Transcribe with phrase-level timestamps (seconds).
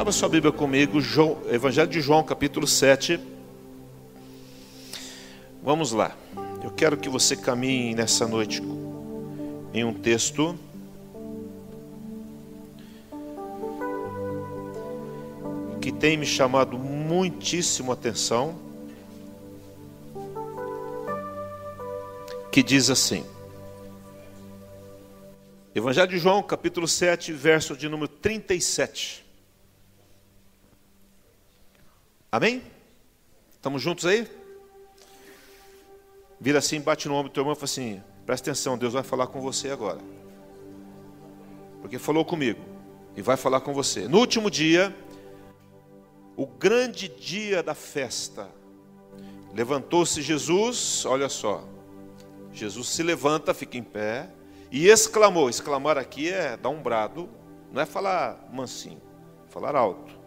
[0.00, 3.20] abra sua Bíblia comigo, João, Evangelho de João, capítulo 7.
[5.62, 6.16] Vamos lá.
[6.64, 8.62] Eu quero que você caminhe nessa noite
[9.74, 10.58] em um texto
[15.82, 18.58] que tem me chamado muitíssimo atenção,
[22.50, 23.22] que diz assim:
[25.74, 29.28] Evangelho de João, capítulo 7, verso de número 37.
[32.32, 32.62] Amém?
[33.50, 34.26] Estamos juntos aí?
[36.38, 39.02] Vira assim, bate no ombro do teu irmão e fala assim: presta atenção, Deus vai
[39.02, 39.98] falar com você agora.
[41.80, 42.60] Porque falou comigo
[43.16, 44.06] e vai falar com você.
[44.06, 44.94] No último dia,
[46.36, 48.48] o grande dia da festa,
[49.52, 51.64] levantou-se Jesus, olha só.
[52.52, 54.30] Jesus se levanta, fica em pé
[54.70, 55.50] e exclamou.
[55.50, 57.28] Exclamar aqui é dar um brado,
[57.72, 59.02] não é falar mansinho,
[59.48, 60.19] falar alto.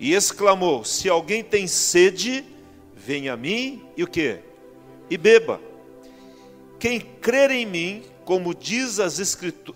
[0.00, 2.42] E exclamou: Se alguém tem sede,
[2.96, 4.38] venha a mim e o que?
[5.10, 5.60] E beba.
[6.78, 8.98] Quem crer em mim, como diz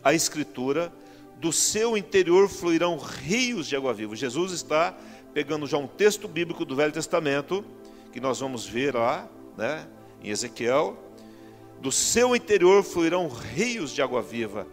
[0.03, 0.91] a Escritura,
[1.37, 4.17] do seu interior fluirão rios de água viva.
[4.17, 4.97] Jesus está
[5.35, 7.63] pegando já um texto bíblico do Velho Testamento,
[8.11, 9.87] que nós vamos ver lá, né,
[10.23, 10.97] em Ezequiel,
[11.81, 14.67] do seu interior fluirão rios de água viva.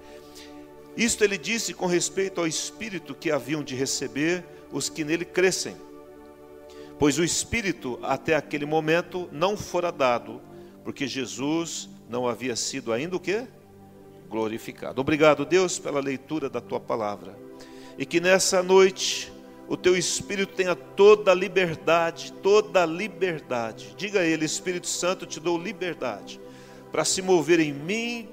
[0.95, 5.75] Isto ele disse com respeito ao Espírito que haviam de receber os que nele crescem.
[7.00, 10.42] Pois o Espírito até aquele momento não fora dado,
[10.84, 13.47] porque Jesus não havia sido ainda o quê?
[14.30, 15.02] Glorificado.
[15.02, 17.38] Obrigado, Deus, pela leitura da tua palavra.
[17.97, 19.31] E que nessa noite
[19.67, 23.95] o teu Espírito tenha toda a liberdade, toda a liberdade.
[23.97, 26.39] Diga a Ele, Espírito Santo, te dou liberdade
[26.92, 28.28] para se mover em mim,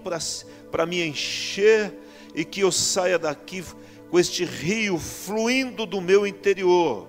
[0.71, 1.95] para me encher
[2.39, 3.65] e que eu saia daqui
[4.09, 7.09] com este rio fluindo do meu interior.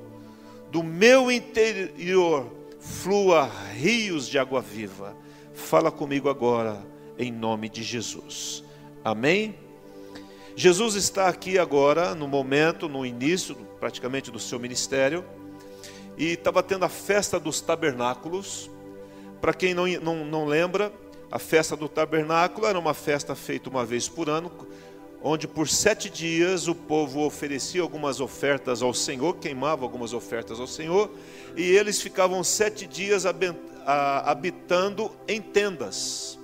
[0.72, 5.16] Do meu interior flua rios de água viva.
[5.54, 6.84] Fala comigo agora,
[7.16, 8.64] em nome de Jesus.
[9.06, 9.56] Amém?
[10.56, 15.24] Jesus está aqui agora, no momento, no início praticamente do seu ministério,
[16.18, 18.68] e estava tendo a festa dos tabernáculos.
[19.40, 20.92] Para quem não, não, não lembra,
[21.32, 24.52] a festa do tabernáculo era uma festa feita uma vez por ano,
[25.22, 30.68] onde por sete dias o povo oferecia algumas ofertas ao Senhor, queimava algumas ofertas ao
[30.68, 31.12] Senhor,
[31.56, 33.26] e eles ficavam sete dias
[34.26, 36.40] habitando em tendas.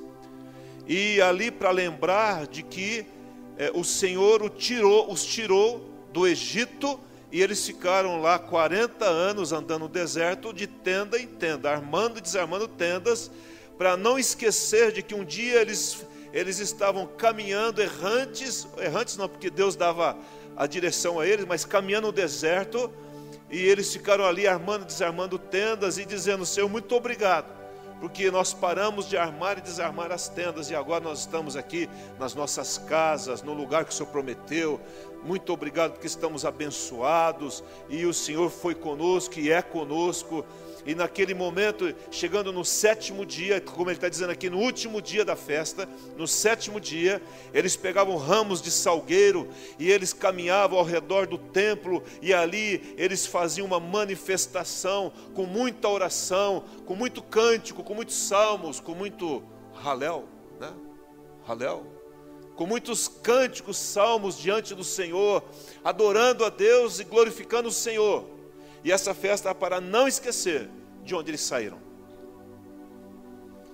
[0.88, 3.06] E ali para lembrar de que
[3.58, 7.00] é, o Senhor o tirou, os tirou do Egito
[7.32, 12.22] e eles ficaram lá 40 anos andando no deserto de tenda em tenda, armando e
[12.22, 13.32] desarmando tendas
[13.78, 19.50] para não esquecer de que um dia eles, eles estavam caminhando errantes, errantes não, porque
[19.50, 20.18] Deus dava
[20.58, 22.92] a direção a eles, mas caminhando no deserto,
[23.50, 27.46] e eles ficaram ali armando e desarmando tendas e dizendo: Senhor, muito obrigado,
[28.02, 32.36] porque nós paramos de armar e desarmar as tendas e agora nós estamos aqui nas
[32.36, 34.82] nossas casas, no lugar que o Senhor prometeu.
[35.24, 40.46] Muito obrigado porque estamos abençoados e o Senhor foi conosco e é conosco.
[40.86, 45.26] E naquele momento, chegando no sétimo dia, como ele está dizendo aqui, no último dia
[45.26, 47.22] da festa, no sétimo dia,
[47.54, 53.26] eles pegavam ramos de salgueiro e eles caminhavam ao redor do templo, e ali eles
[53.26, 59.42] faziam uma manifestação com muita oração, com muito cântico, com muitos salmos, com muito
[59.74, 60.26] halel,
[60.60, 60.72] né?
[61.48, 61.96] Halel
[62.56, 65.44] com muitos cânticos, salmos diante do Senhor,
[65.84, 68.35] adorando a Deus e glorificando o Senhor.
[68.86, 70.70] E essa festa é para não esquecer
[71.04, 71.80] de onde eles saíram.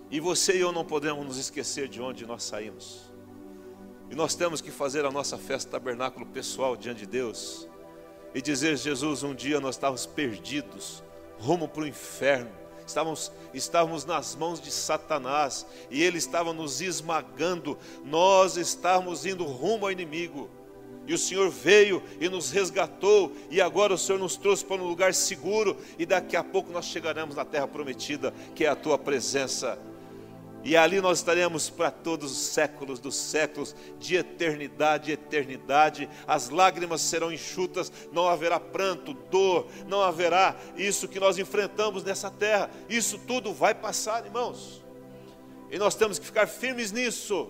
[0.10, 3.12] E você e eu não podemos nos esquecer de onde nós saímos.
[4.10, 7.68] E nós temos que fazer a nossa festa tabernáculo pessoal diante de Deus.
[8.34, 11.04] E dizer, Jesus, um dia nós estávamos perdidos,
[11.38, 12.50] rumo para o inferno.
[12.88, 17.78] Estávamos, estávamos nas mãos de Satanás e ele estava nos esmagando.
[18.06, 20.50] Nós estávamos indo rumo ao inimigo.
[21.08, 24.88] E o Senhor veio e nos resgatou, e agora o Senhor nos trouxe para um
[24.88, 28.98] lugar seguro, e daqui a pouco nós chegaremos na terra prometida, que é a tua
[28.98, 29.80] presença.
[30.64, 36.08] E ali nós estaremos para todos os séculos dos séculos, de eternidade eternidade.
[36.28, 42.30] As lágrimas serão enxutas, não haverá pranto, dor, não haverá isso que nós enfrentamos nessa
[42.30, 42.70] terra.
[42.88, 44.84] Isso tudo vai passar, irmãos.
[45.72, 47.50] E nós temos que ficar firmes nisso,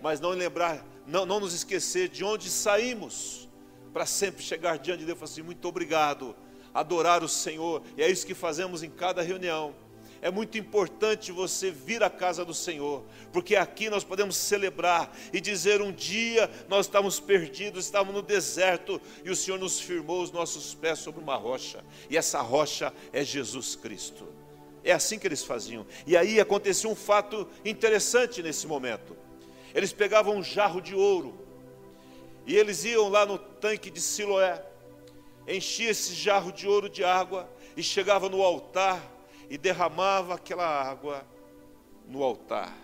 [0.00, 3.48] mas não lembrar não, não nos esquecer de onde saímos,
[3.92, 6.34] para sempre chegar diante de Deus e falar assim: muito obrigado,
[6.72, 9.74] adorar o Senhor, e é isso que fazemos em cada reunião.
[10.20, 15.40] é muito importante você vir à casa do Senhor, porque aqui nós podemos celebrar e
[15.40, 20.32] dizer: um dia nós estávamos perdidos, estávamos no deserto e o Senhor nos firmou os
[20.32, 24.26] nossos pés sobre uma rocha, e essa rocha é Jesus Cristo.
[24.82, 25.86] É assim que eles faziam.
[26.06, 29.23] E aí aconteceu um fato interessante nesse momento.
[29.74, 31.34] Eles pegavam um jarro de ouro
[32.46, 34.64] e eles iam lá no tanque de Siloé,
[35.48, 39.02] enchia esse jarro de ouro de água e chegava no altar
[39.50, 41.26] e derramava aquela água
[42.06, 42.76] no altar.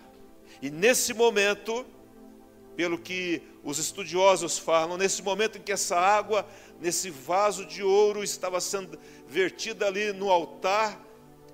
[0.61, 1.85] E nesse momento,
[2.75, 6.45] pelo que os estudiosos falam, nesse momento em que essa água,
[6.79, 8.97] nesse vaso de ouro, estava sendo
[9.27, 10.99] vertida ali no altar,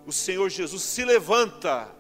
[0.05, 1.93] o Senhor Jesus se levanta,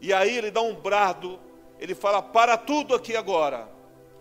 [0.00, 1.38] e aí ele dá um brado,
[1.80, 3.68] ele fala: Para tudo aqui agora.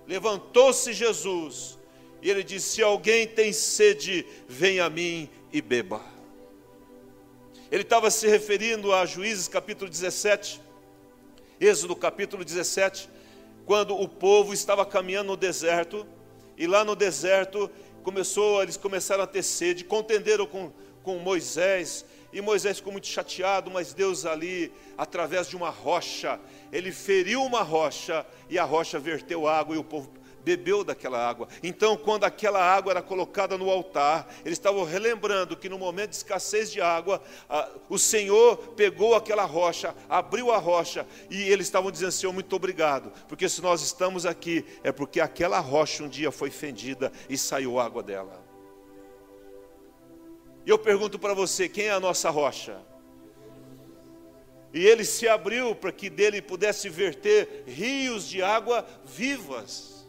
[0.08, 1.78] Levantou-se Jesus,
[2.22, 6.02] e ele disse: Se alguém tem sede, venha a mim e beba.
[7.72, 10.60] Ele estava se referindo a Juízes capítulo 17,
[11.60, 13.08] Êxodo capítulo 17,
[13.66, 16.08] quando o povo estava caminhando no deserto,
[16.58, 17.70] e lá no deserto
[18.02, 20.72] começou, eles começaram a ter sede, contenderam com,
[21.04, 26.40] com Moisés, e Moisés ficou muito chateado, mas Deus ali, através de uma rocha,
[26.72, 31.48] ele feriu uma rocha, e a rocha verteu água, e o povo bebeu daquela água.
[31.62, 36.16] Então, quando aquela água era colocada no altar, eles estavam relembrando que no momento de
[36.16, 37.22] escassez de água,
[37.90, 43.12] o Senhor pegou aquela rocha, abriu a rocha, e eles estavam dizendo: Senhor, muito obrigado,
[43.28, 47.80] porque se nós estamos aqui, é porque aquela rocha um dia foi fendida e saiu
[47.80, 48.49] água dela.
[50.66, 52.80] E eu pergunto para você: quem é a nossa rocha?
[54.74, 60.00] E ele se abriu para que dele pudesse verter rios de água vivas.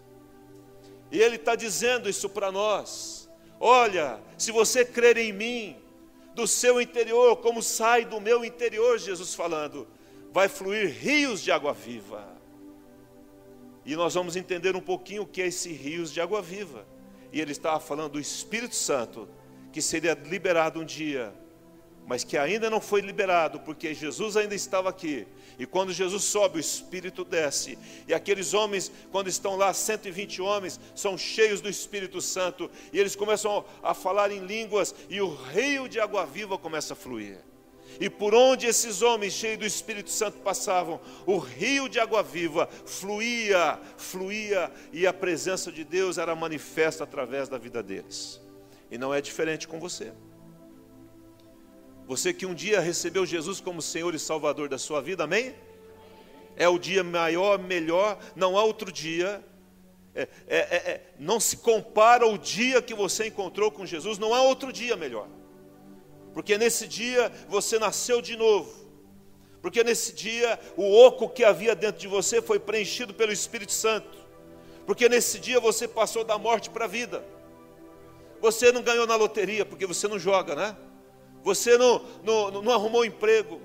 [1.11, 3.29] E Ele está dizendo isso para nós.
[3.59, 5.77] Olha, se você crer em mim,
[6.35, 9.87] do seu interior, como sai do meu interior, Jesus falando,
[10.33, 12.27] vai fluir rios de água viva.
[13.85, 16.87] E nós vamos entender um pouquinho o que é esse rios de água viva.
[17.33, 19.29] E ele estava falando do Espírito Santo,
[19.73, 21.33] que seria liberado um dia
[22.11, 25.29] mas que ainda não foi liberado, porque Jesus ainda estava aqui.
[25.57, 27.79] E quando Jesus sobe, o Espírito desce.
[28.09, 32.69] E aqueles homens, quando estão lá, 120 homens, são cheios do Espírito Santo.
[32.93, 36.97] E eles começam a falar em línguas, e o rio de água viva começa a
[36.97, 37.39] fluir.
[38.01, 42.69] E por onde esses homens cheios do Espírito Santo passavam, o rio de água viva
[42.85, 48.41] fluía, fluía, e a presença de Deus era manifesta através da vida deles.
[48.91, 50.13] E não é diferente com você.
[52.07, 55.55] Você que um dia recebeu Jesus como Senhor e Salvador da sua vida, amém?
[56.57, 59.45] É o dia maior, melhor, não há outro dia.
[60.13, 64.35] É, é, é, é, não se compara o dia que você encontrou com Jesus, não
[64.35, 65.29] há outro dia melhor.
[66.35, 68.91] Porque nesse dia você nasceu de novo.
[69.63, 74.19] Porque nesse dia o oco que havia dentro de você foi preenchido pelo Espírito Santo.
[74.85, 77.25] Porque nesse dia você passou da morte para a vida.
[78.41, 80.77] Você não ganhou na loteria, porque você não joga, né?
[81.43, 83.61] Você não, não, não arrumou emprego.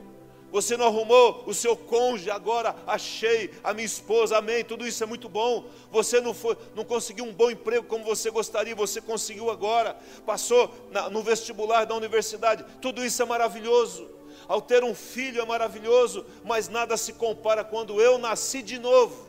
[0.52, 4.64] Você não arrumou o seu cônjuge, agora achei a minha esposa, amém.
[4.64, 5.66] Tudo isso é muito bom.
[5.92, 9.98] Você não, foi, não conseguiu um bom emprego como você gostaria, você conseguiu agora.
[10.26, 14.10] Passou na, no vestibular da universidade, tudo isso é maravilhoso.
[14.48, 19.28] Ao ter um filho é maravilhoso, mas nada se compara quando eu nasci de novo.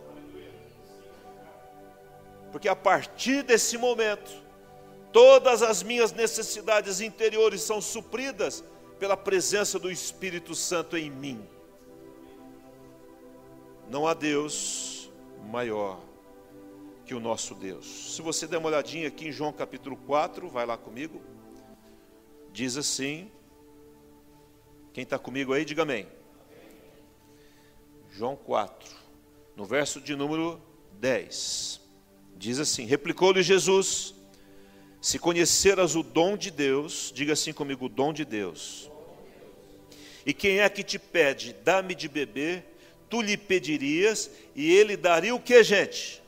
[2.53, 4.46] Porque a partir desse momento,
[5.17, 8.63] Todas as minhas necessidades interiores são supridas
[8.99, 11.43] pela presença do Espírito Santo em mim.
[13.89, 15.11] Não há Deus
[15.51, 15.99] maior
[17.07, 18.15] que o nosso Deus.
[18.15, 21.23] Se você der uma olhadinha aqui em João capítulo 4, vai lá comigo.
[22.53, 23.31] Diz assim:
[24.93, 26.07] Quem está comigo aí, diga amém.
[28.11, 28.95] João 4,
[29.57, 30.61] no verso de número
[31.01, 31.81] 10.
[32.37, 34.15] Diz assim: Replicou-lhe Jesus:
[35.07, 38.91] se conheceras o dom de Deus, diga assim comigo: o dom de Deus.
[40.27, 42.65] E quem é que te pede, dá-me de beber,
[43.09, 46.21] tu lhe pedirias, e ele daria o que, gente?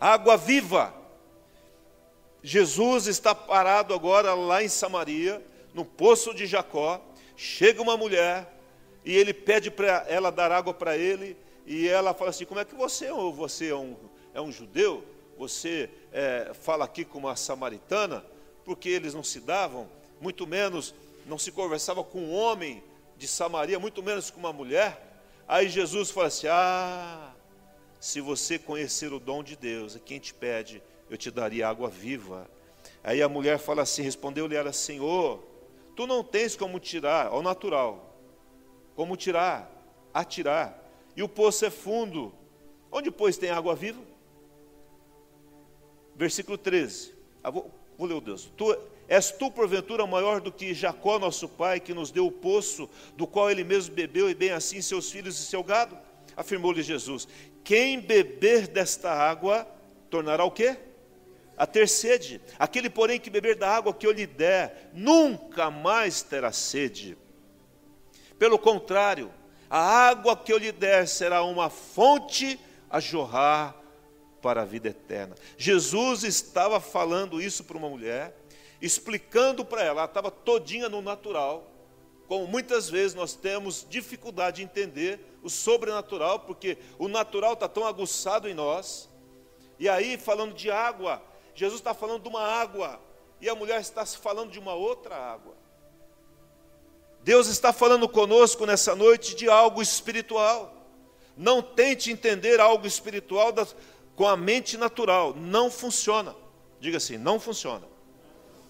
[0.00, 0.94] Água viva.
[2.44, 5.44] Jesus está parado agora lá em Samaria,
[5.74, 7.04] no poço de Jacó.
[7.36, 8.56] Chega uma mulher
[9.04, 12.64] e ele pede para ela dar água para ele, e ela fala assim: Como é
[12.64, 13.96] que você, é você é um,
[14.32, 15.04] é um judeu?
[15.40, 18.24] você é, fala aqui com uma samaritana,
[18.64, 19.88] porque eles não se davam,
[20.20, 20.94] muito menos
[21.26, 22.82] não se conversava com um homem
[23.16, 25.06] de Samaria, muito menos com uma mulher.
[25.46, 27.32] Aí Jesus fala assim: Ah,
[28.00, 32.50] se você conhecer o dom de Deus, quem te pede, eu te daria água viva.
[33.04, 35.42] Aí a mulher fala assim: Respondeu-lhe ela, Senhor,
[35.94, 38.14] tu não tens como tirar, ao natural,
[38.96, 39.70] como tirar,
[40.12, 40.78] atirar.
[41.16, 42.32] E o poço é fundo.
[42.90, 44.00] Onde, pois, tem água viva?
[46.20, 47.14] Versículo 13.
[47.42, 48.52] Ah, vou, vou ler o Deus.
[48.54, 52.90] Tu, és tu, porventura, maior do que Jacó, nosso pai, que nos deu o poço,
[53.16, 55.96] do qual ele mesmo bebeu, e bem assim seus filhos e seu gado?
[56.36, 57.26] Afirmou-lhe Jesus:
[57.64, 59.66] Quem beber desta água,
[60.10, 60.76] tornará o quê?
[61.56, 62.38] A ter sede.
[62.58, 67.16] Aquele, porém, que beber da água que eu lhe der, nunca mais terá sede.
[68.38, 69.32] Pelo contrário,
[69.70, 72.60] a água que eu lhe der será uma fonte
[72.90, 73.79] a jorrar
[74.40, 75.34] para a vida eterna.
[75.56, 78.36] Jesus estava falando isso para uma mulher,
[78.80, 81.70] explicando para ela, ela estava todinha no natural,
[82.26, 87.84] como muitas vezes nós temos dificuldade de entender o sobrenatural, porque o natural está tão
[87.84, 89.08] aguçado em nós.
[89.78, 91.20] E aí, falando de água,
[91.54, 93.00] Jesus está falando de uma água,
[93.40, 95.54] e a mulher está falando de uma outra água.
[97.22, 100.74] Deus está falando conosco nessa noite de algo espiritual.
[101.36, 103.74] Não tente entender algo espiritual das,
[104.20, 105.34] com a mente natural.
[105.34, 106.36] Não funciona.
[106.78, 107.88] Diga assim: não funciona.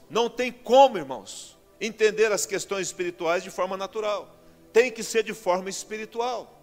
[0.08, 4.32] Não tem como, irmãos, entender as questões espirituais de forma natural.
[4.72, 6.56] Tem que ser de forma espiritual.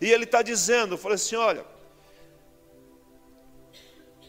[0.00, 1.66] E ele está dizendo: falou assim, olha,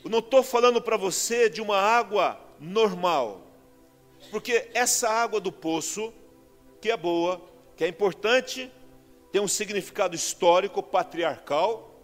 [0.04, 3.44] eu não estou falando para você de uma água normal,
[4.32, 6.12] porque essa água do poço
[6.82, 7.40] que é boa,
[7.78, 8.72] que é importante,
[9.32, 11.95] tem um significado histórico, patriarcal.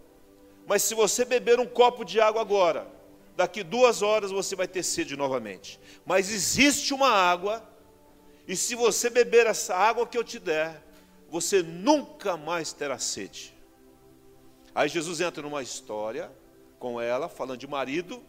[0.72, 2.90] Mas se você beber um copo de água agora,
[3.36, 5.78] daqui duas horas você vai ter sede novamente.
[6.02, 7.62] Mas existe uma água,
[8.48, 10.82] e se você beber essa água que eu te der,
[11.28, 13.54] você nunca mais terá sede.
[14.74, 16.32] Aí Jesus entra numa história
[16.78, 18.22] com ela, falando de marido.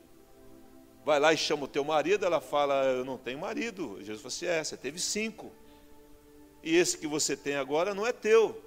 [1.06, 4.04] Vai lá e chama o teu marido, ela fala, eu não tenho marido.
[4.04, 5.50] Jesus fala assim, é, você teve cinco
[6.62, 8.62] e esse que você tem agora não é teu.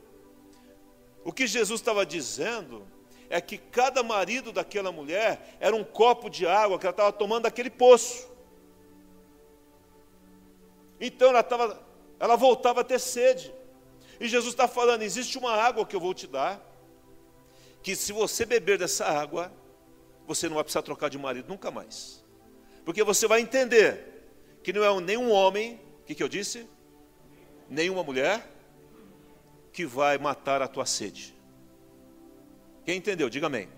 [1.23, 2.96] O que Jesus estava dizendo
[3.29, 7.45] é que cada marido daquela mulher era um copo de água que ela estava tomando
[7.45, 8.29] daquele poço.
[11.01, 11.83] Então ela, estava,
[12.19, 13.53] ela voltava a ter sede.
[14.19, 16.61] E Jesus está falando: existe uma água que eu vou te dar,
[17.83, 19.53] que se você beber dessa água,
[20.27, 22.25] você não vai precisar trocar de marido nunca mais.
[22.85, 24.25] Porque você vai entender
[24.63, 26.67] que não é nenhum homem, o que, que eu disse?
[27.69, 28.49] nenhuma mulher
[29.73, 31.35] que vai matar a tua sede.
[32.87, 33.29] Quem entendeu?
[33.29, 33.69] Diga amém.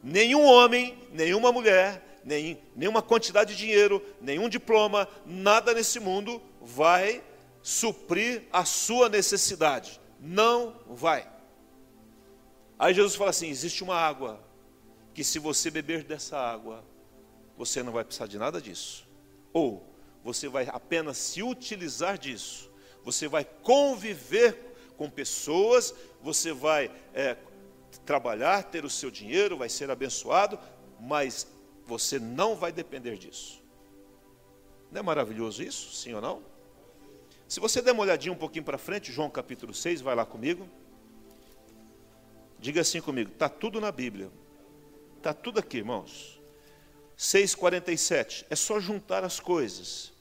[0.00, 7.22] Nenhum homem, nenhuma mulher, nem, nenhuma quantidade de dinheiro, nenhum diploma, nada nesse mundo vai
[7.60, 10.00] suprir a sua necessidade.
[10.20, 11.28] Não vai.
[12.78, 14.40] Aí Jesus fala assim: existe uma água
[15.12, 16.84] que, se você beber dessa água,
[17.58, 19.04] você não vai precisar de nada disso.
[19.52, 19.84] Ou
[20.22, 22.70] você vai apenas se utilizar disso,
[23.02, 25.92] você vai conviver com pessoas,
[26.22, 27.34] você vai é,
[28.04, 30.58] trabalhar, ter o seu dinheiro, vai ser abençoado,
[31.00, 31.46] mas
[31.84, 33.62] você não vai depender disso.
[34.90, 35.94] Não é maravilhoso isso?
[35.94, 36.42] Sim ou não?
[37.48, 40.68] Se você der uma olhadinha um pouquinho para frente, João capítulo 6, vai lá comigo.
[42.60, 44.30] Diga assim comigo, está tudo na Bíblia.
[45.16, 46.40] Está tudo aqui, irmãos.
[47.18, 48.46] 6,47.
[48.48, 50.12] É só juntar as coisas.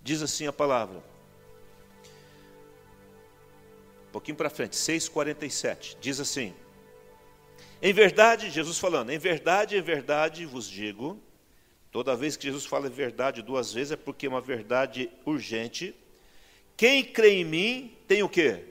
[0.00, 1.02] Diz assim a palavra.
[4.08, 5.96] Um pouquinho para frente, 6,47.
[6.00, 6.54] Diz assim:
[7.84, 11.18] Em verdade, Jesus falando, em verdade, em verdade vos digo.
[11.90, 15.92] Toda vez que Jesus fala em verdade duas vezes é porque é uma verdade urgente.
[16.76, 18.64] Quem crê em mim tem o que?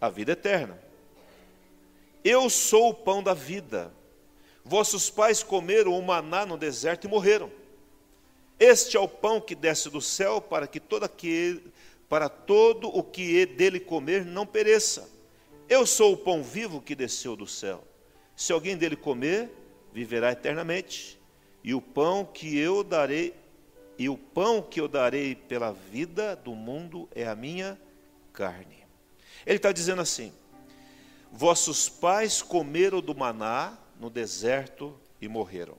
[0.00, 0.80] A vida eterna.
[2.22, 3.92] Eu sou o pão da vida.
[4.64, 7.50] Vossos pais comeram o maná no deserto e morreram.
[8.60, 11.64] Este é o pão que desce do céu para que todo aquele,
[12.08, 15.10] para todo o que dele comer não pereça.
[15.68, 17.89] Eu sou o pão vivo que desceu do céu.
[18.40, 19.50] Se alguém dele comer,
[19.92, 21.20] viverá eternamente.
[21.62, 23.34] E o pão que eu darei,
[23.98, 27.78] e o pão que eu darei pela vida do mundo é a minha
[28.32, 28.86] carne.
[29.44, 30.32] Ele está dizendo assim:
[31.30, 35.76] Vossos pais comeram do maná no deserto e morreram.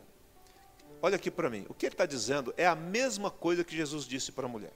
[1.02, 4.06] Olha aqui para mim, o que ele está dizendo é a mesma coisa que Jesus
[4.06, 4.74] disse para a mulher.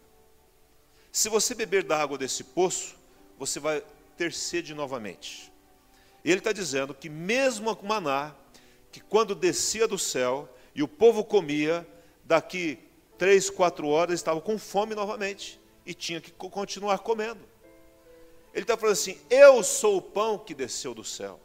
[1.12, 2.96] Se você beber da água desse poço,
[3.38, 3.84] você vai
[4.18, 5.54] ter sede novamente.
[6.32, 8.34] Ele está dizendo que mesmo o maná,
[8.92, 11.88] que quando descia do céu e o povo comia,
[12.24, 12.80] daqui
[13.18, 17.42] três, quatro horas estava com fome novamente e tinha que continuar comendo.
[18.54, 21.40] Ele está falando assim: Eu sou o pão que desceu do céu.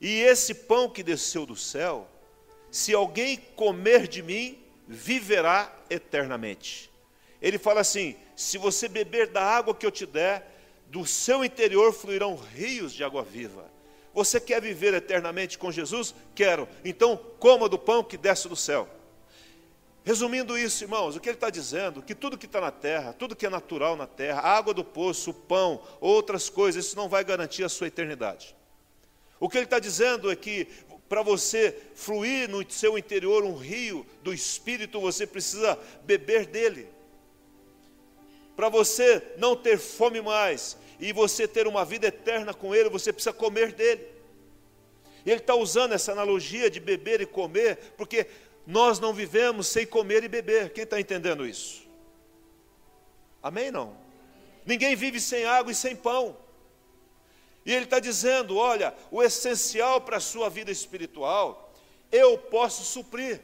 [0.00, 2.08] E esse pão que desceu do céu,
[2.70, 6.90] se alguém comer de mim, viverá eternamente.
[7.40, 10.50] Ele fala assim: se você beber da água que eu te der,
[10.86, 13.73] do seu interior fluirão rios de água viva.
[14.14, 16.14] Você quer viver eternamente com Jesus?
[16.34, 16.68] Quero.
[16.84, 18.88] Então, coma do pão que desce do céu.
[20.04, 22.02] Resumindo isso, irmãos, o que ele está dizendo?
[22.02, 24.84] Que tudo que está na terra, tudo que é natural na terra, a água do
[24.84, 28.54] poço, o pão, outras coisas, isso não vai garantir a sua eternidade.
[29.40, 30.68] O que ele está dizendo é que
[31.08, 36.86] para você fluir no seu interior um rio do Espírito, você precisa beber dele.
[38.54, 43.12] Para você não ter fome mais e você ter uma vida eterna com ele, você
[43.12, 44.06] precisa comer dele.
[45.24, 48.26] Ele está usando essa analogia de beber e comer, porque
[48.66, 50.70] nós não vivemos sem comer e beber.
[50.70, 51.86] Quem está entendendo isso?
[53.42, 53.70] Amém?
[53.70, 53.96] Não?
[54.64, 56.36] Ninguém vive sem água e sem pão.
[57.64, 61.72] E ele está dizendo: olha, o essencial para a sua vida espiritual,
[62.12, 63.40] eu posso suprir.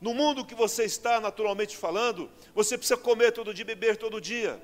[0.00, 4.60] No mundo que você está naturalmente falando, você precisa comer todo dia, beber todo dia.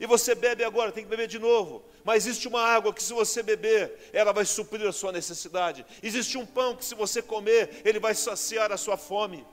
[0.00, 1.84] E você bebe agora, tem que beber de novo.
[2.04, 5.86] Mas existe uma água que, se você beber, ela vai suprir a sua necessidade.
[6.02, 9.46] Existe um pão que, se você comer, ele vai saciar a sua fome.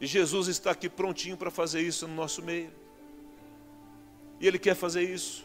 [0.00, 2.72] E Jesus está aqui prontinho para fazer isso no nosso meio.
[4.40, 5.44] E Ele quer fazer isso.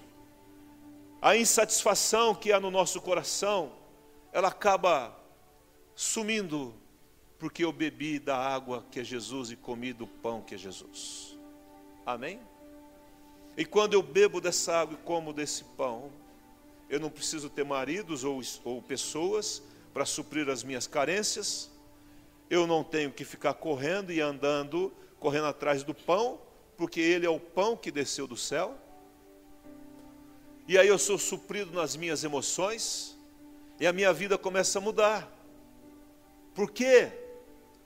[1.22, 3.72] A insatisfação que há no nosso coração,
[4.32, 5.18] ela acaba
[5.96, 6.74] sumindo,
[7.40, 11.33] porque eu bebi da água que é Jesus e comi do pão que é Jesus.
[12.06, 12.40] Amém?
[13.56, 16.12] E quando eu bebo dessa água e como desse pão,
[16.90, 19.62] eu não preciso ter maridos ou, ou pessoas
[19.94, 21.70] para suprir as minhas carências,
[22.50, 26.40] eu não tenho que ficar correndo e andando, correndo atrás do pão,
[26.78, 28.76] porque ele é o pão que desceu do céu.
[30.68, 33.14] E aí eu sou suprido nas minhas emoções,
[33.80, 35.30] e a minha vida começa a mudar.
[36.54, 37.12] Por quê?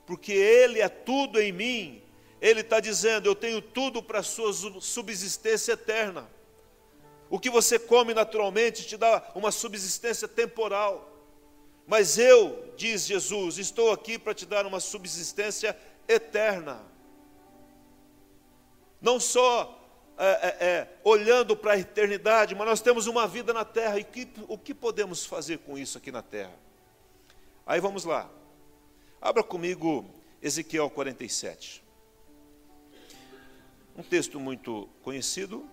[0.06, 2.02] Porque Ele é tudo em mim.
[2.40, 6.28] Ele está dizendo: Eu tenho tudo para a sua subsistência eterna.
[7.30, 11.12] O que você come naturalmente te dá uma subsistência temporal.
[11.86, 15.76] Mas eu, diz Jesus, estou aqui para te dar uma subsistência
[16.06, 16.82] eterna.
[19.00, 19.78] Não só
[20.18, 23.98] é, é, é, olhando para a eternidade, mas nós temos uma vida na terra.
[23.98, 26.54] E que, o que podemos fazer com isso aqui na terra?
[27.66, 28.28] Aí vamos lá.
[29.20, 30.04] Abra comigo
[30.42, 31.87] Ezequiel 47.
[33.98, 35.66] Um texto muito conhecido.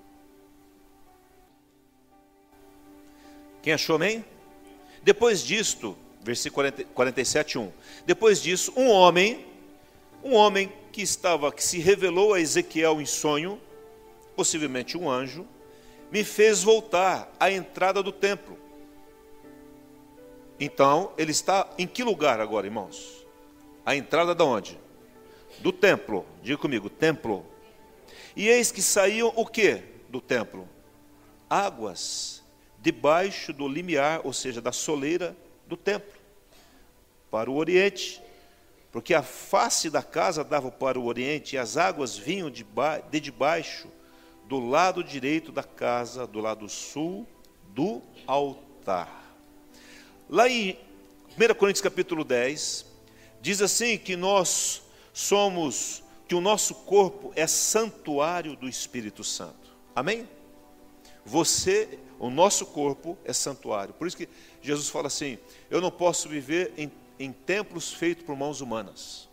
[3.61, 4.25] Quem achou amém?
[5.03, 7.71] Depois disto, versículo 47, 1.
[8.03, 9.45] Depois disso, um homem,
[10.23, 13.61] um homem que estava, que se revelou a Ezequiel em sonho,
[14.35, 15.45] possivelmente um anjo,
[16.11, 18.57] me fez voltar à entrada do templo.
[20.59, 23.23] Então, ele está em que lugar agora, irmãos?
[23.85, 24.79] A entrada de onde?
[25.59, 26.25] Do templo.
[26.41, 27.45] Diga comigo, templo.
[28.35, 30.67] E eis que saíam o que do templo?
[31.49, 32.43] Águas
[32.79, 35.35] debaixo do limiar, ou seja, da soleira
[35.67, 36.13] do templo,
[37.31, 38.21] para o oriente,
[38.91, 42.65] porque a face da casa dava para o oriente e as águas vinham de,
[43.09, 43.87] de debaixo
[44.47, 47.27] do lado direito da casa, do lado sul
[47.69, 49.35] do altar.
[50.29, 50.77] Lá em
[51.37, 52.95] 1 Coríntios capítulo 10,
[53.45, 54.81] Diz assim que nós
[55.13, 59.75] somos, que o nosso corpo é santuário do Espírito Santo.
[59.95, 60.27] Amém?
[61.23, 63.93] Você, o nosso corpo é santuário.
[63.93, 64.29] Por isso que
[64.61, 65.37] Jesus fala assim:
[65.69, 69.29] eu não posso viver em, em templos feitos por mãos humanas.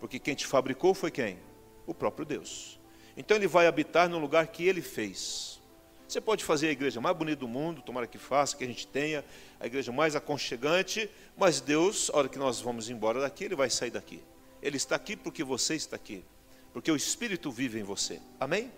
[0.00, 1.38] Porque quem te fabricou foi quem?
[1.86, 2.78] O próprio Deus.
[3.16, 5.58] Então ele vai habitar no lugar que ele fez.
[6.06, 8.86] Você pode fazer a igreja mais bonita do mundo, tomara que faça, que a gente
[8.86, 9.22] tenha
[9.60, 13.68] a igreja mais aconchegante, mas Deus, a hora que nós vamos embora daqui, Ele vai
[13.68, 14.22] sair daqui.
[14.62, 16.24] Ele está aqui porque você está aqui,
[16.72, 18.20] porque o Espírito vive em você.
[18.38, 18.70] Amém?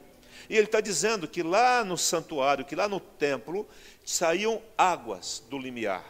[0.48, 3.68] E ele está dizendo que lá no santuário, que lá no templo,
[4.04, 6.04] saíam águas do limiar.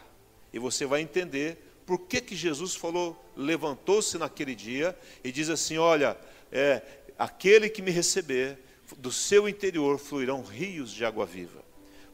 [0.53, 5.77] E você vai entender por que, que Jesus falou, levantou-se naquele dia e diz assim:
[5.77, 6.17] Olha,
[6.51, 6.81] é,
[7.17, 8.57] aquele que me receber,
[8.97, 11.63] do seu interior fluirão rios de água viva.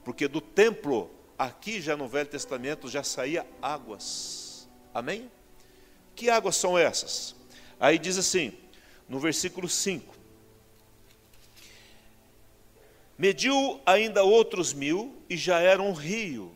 [0.04, 4.67] Porque do templo, aqui já no Velho Testamento, já saía águas.
[4.93, 5.32] Amém?
[6.15, 7.36] Que águas são essas?
[7.79, 8.53] Aí diz assim,
[9.07, 10.15] no versículo 5:
[13.17, 16.51] Mediu ainda outros mil e já era um rio,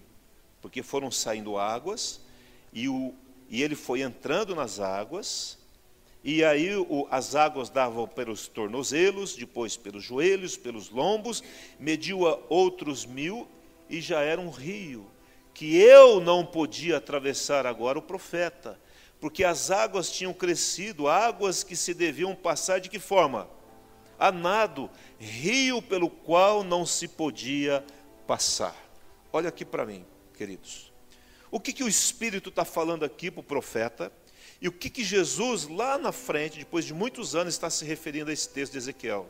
[0.62, 2.22] porque foram saindo águas,
[2.72, 3.14] e, o,
[3.50, 5.58] e ele foi entrando nas águas,
[6.24, 11.44] e aí o, as águas davam pelos tornozelos, depois pelos joelhos, pelos lombos,
[11.80, 13.48] mediu a outros mil
[13.90, 15.06] e já era um rio,
[15.54, 18.80] que eu não podia atravessar agora o profeta,
[19.22, 23.48] porque as águas tinham crescido, águas que se deviam passar de que forma?
[24.22, 27.84] a nado, rio pelo qual não se podia
[28.28, 28.76] passar.
[29.34, 30.06] Olha aqui para mim,
[30.36, 30.94] queridos.
[31.50, 34.14] O que, que o Espírito está falando aqui para o profeta?
[34.62, 38.30] E o que, que Jesus, lá na frente, depois de muitos anos, está se referindo
[38.30, 39.28] a esse texto de Ezequiel?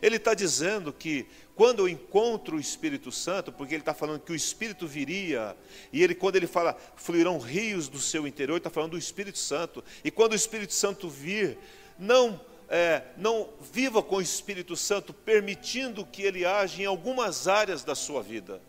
[0.00, 4.32] Ele está dizendo que quando eu encontro o Espírito Santo, porque ele está falando que
[4.32, 5.56] o Espírito viria,
[5.92, 9.38] e ele, quando ele fala, fluirão rios do seu interior, ele está falando do Espírito
[9.38, 9.82] Santo.
[10.04, 11.56] E quando o Espírito Santo vir,
[11.98, 17.82] não, é, não viva com o Espírito Santo, permitindo que ele age em algumas áreas
[17.82, 18.60] da sua vida.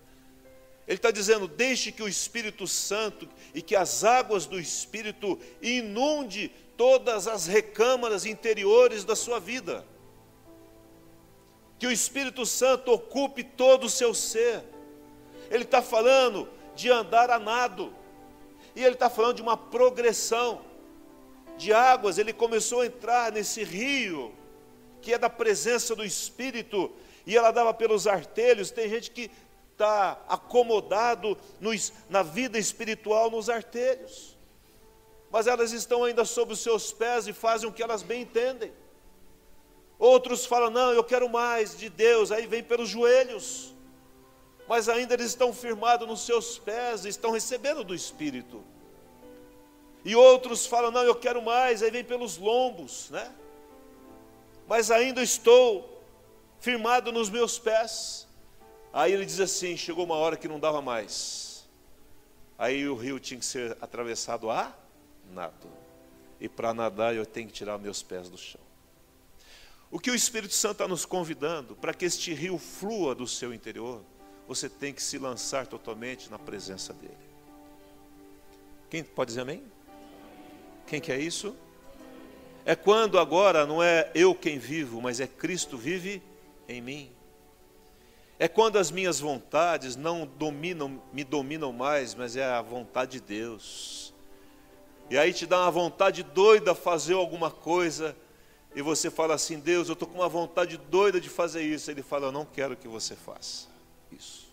[0.87, 6.49] Ele está dizendo: deixe que o Espírito Santo e que as águas do Espírito inunde
[6.77, 9.85] todas as recâmaras interiores da sua vida.
[11.79, 14.63] Que o Espírito Santo ocupe todo o seu ser.
[15.49, 17.93] Ele está falando de andar a nado.
[18.75, 20.61] E ele está falando de uma progressão
[21.57, 22.17] de águas.
[22.17, 24.33] Ele começou a entrar nesse rio,
[25.01, 26.91] que é da presença do Espírito,
[27.25, 28.71] e ela dava pelos artelhos.
[28.71, 29.31] Tem gente que
[29.73, 34.37] está acomodado nos, na vida espiritual nos artelhos.
[35.29, 38.71] Mas elas estão ainda sob os seus pés e fazem o que elas bem entendem.
[39.99, 43.73] Outros falam, não, eu quero mais de Deus, aí vem pelos joelhos.
[44.67, 48.63] Mas ainda eles estão firmados nos seus pés, estão recebendo do Espírito.
[50.03, 53.33] E outros falam, não, eu quero mais, aí vem pelos lombos, né?
[54.67, 56.03] Mas ainda estou
[56.59, 58.27] firmado nos meus pés.
[58.91, 61.67] Aí ele diz assim: chegou uma hora que não dava mais.
[62.57, 64.73] Aí o rio tinha que ser atravessado a
[65.31, 65.67] nado.
[66.39, 68.66] E para nadar eu tenho que tirar meus pés do chão.
[69.89, 73.53] O que o Espírito Santo está nos convidando, para que este rio flua do seu
[73.53, 74.01] interior,
[74.47, 77.17] você tem que se lançar totalmente na presença dele.
[78.89, 79.63] Quem pode dizer amém?
[80.85, 81.55] Quem quer isso?
[82.65, 86.21] É quando agora não é eu quem vivo, mas é Cristo vive
[86.67, 87.11] em mim.
[88.39, 93.21] É quando as minhas vontades não dominam, me dominam mais, mas é a vontade de
[93.21, 94.13] Deus.
[95.09, 98.15] E aí te dá uma vontade doida fazer alguma coisa,
[98.75, 101.89] e você fala assim: Deus, eu estou com uma vontade doida de fazer isso.
[101.89, 103.67] Ele fala: Eu não quero que você faça
[104.11, 104.47] isso.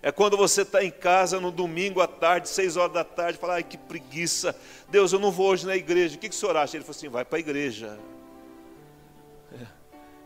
[0.00, 3.54] É quando você está em casa no domingo à tarde, seis horas da tarde, fala:
[3.54, 4.54] Ai, que preguiça.
[4.88, 6.16] Deus, eu não vou hoje na igreja.
[6.16, 6.76] O que, que o senhor acha?
[6.76, 7.98] Ele falou assim: Vai para a igreja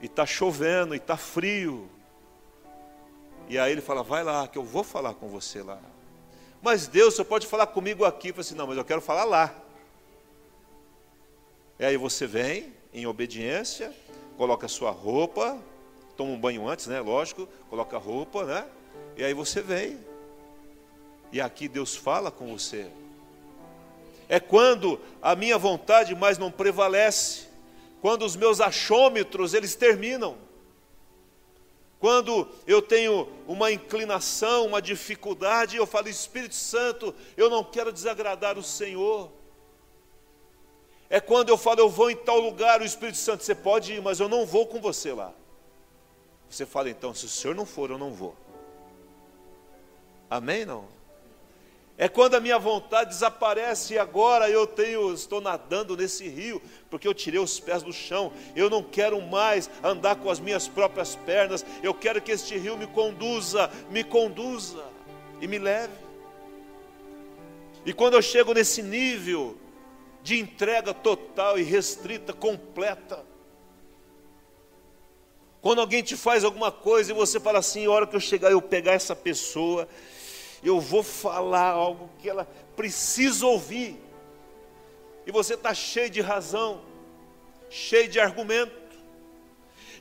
[0.00, 1.88] e está chovendo, e está frio.
[3.48, 5.78] E aí ele fala: Vai lá, que eu vou falar com você lá.
[6.62, 8.28] Mas Deus, você pode falar comigo aqui.
[8.28, 9.54] Eu falei assim: Não, mas eu quero falar lá.
[11.78, 13.92] E aí você vem em obediência,
[14.36, 15.58] coloca sua roupa,
[16.16, 17.00] toma um banho antes, né?
[17.00, 18.66] Lógico, coloca a roupa, né?
[19.16, 19.98] E aí você vem.
[21.32, 22.86] E aqui Deus fala com você.
[24.28, 27.46] É quando a minha vontade mais não prevalece
[28.00, 30.36] quando os meus achômetros eles terminam,
[31.98, 38.58] quando eu tenho uma inclinação, uma dificuldade, eu falo, Espírito Santo, eu não quero desagradar
[38.58, 39.32] o Senhor.
[41.08, 44.02] É quando eu falo, eu vou em tal lugar, o Espírito Santo, você pode ir,
[44.02, 45.32] mas eu não vou com você lá.
[46.48, 48.34] Você fala, então, se o Senhor não for, eu não vou.
[50.28, 50.64] Amém?
[50.64, 50.96] Não?
[51.98, 57.08] É quando a minha vontade desaparece e agora eu tenho, estou nadando nesse rio, porque
[57.08, 58.32] eu tirei os pés do chão.
[58.54, 61.64] Eu não quero mais andar com as minhas próprias pernas.
[61.82, 64.84] Eu quero que este rio me conduza, me conduza
[65.40, 65.94] e me leve.
[67.86, 69.56] E quando eu chego nesse nível
[70.26, 73.24] de entrega total e restrita, completa,
[75.62, 78.50] quando alguém te faz alguma coisa e você fala assim, a hora que eu chegar
[78.50, 79.88] eu pegar essa pessoa
[80.64, 83.96] eu vou falar algo que ela precisa ouvir.
[85.24, 86.82] E você está cheio de razão,
[87.70, 88.74] cheio de argumento.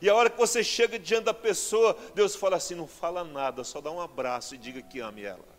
[0.02, 3.64] E a hora que você chega diante da pessoa, Deus fala assim: não fala nada,
[3.64, 5.56] só dá um abraço e diga que ame ela.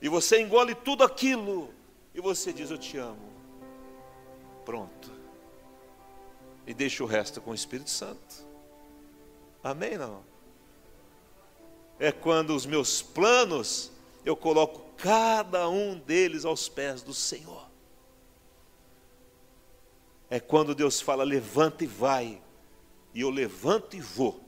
[0.00, 1.72] E você engole tudo aquilo,
[2.14, 3.32] e você diz: Eu te amo.
[4.64, 5.10] Pronto.
[6.66, 8.46] E deixa o resto com o Espírito Santo.
[9.62, 9.98] Amém?
[9.98, 10.32] Não?
[12.02, 13.92] é quando os meus planos,
[14.24, 17.64] eu coloco cada um deles aos pés do Senhor.
[20.28, 22.42] É quando Deus fala, levanta e vai,
[23.14, 24.40] e eu levanto e vou.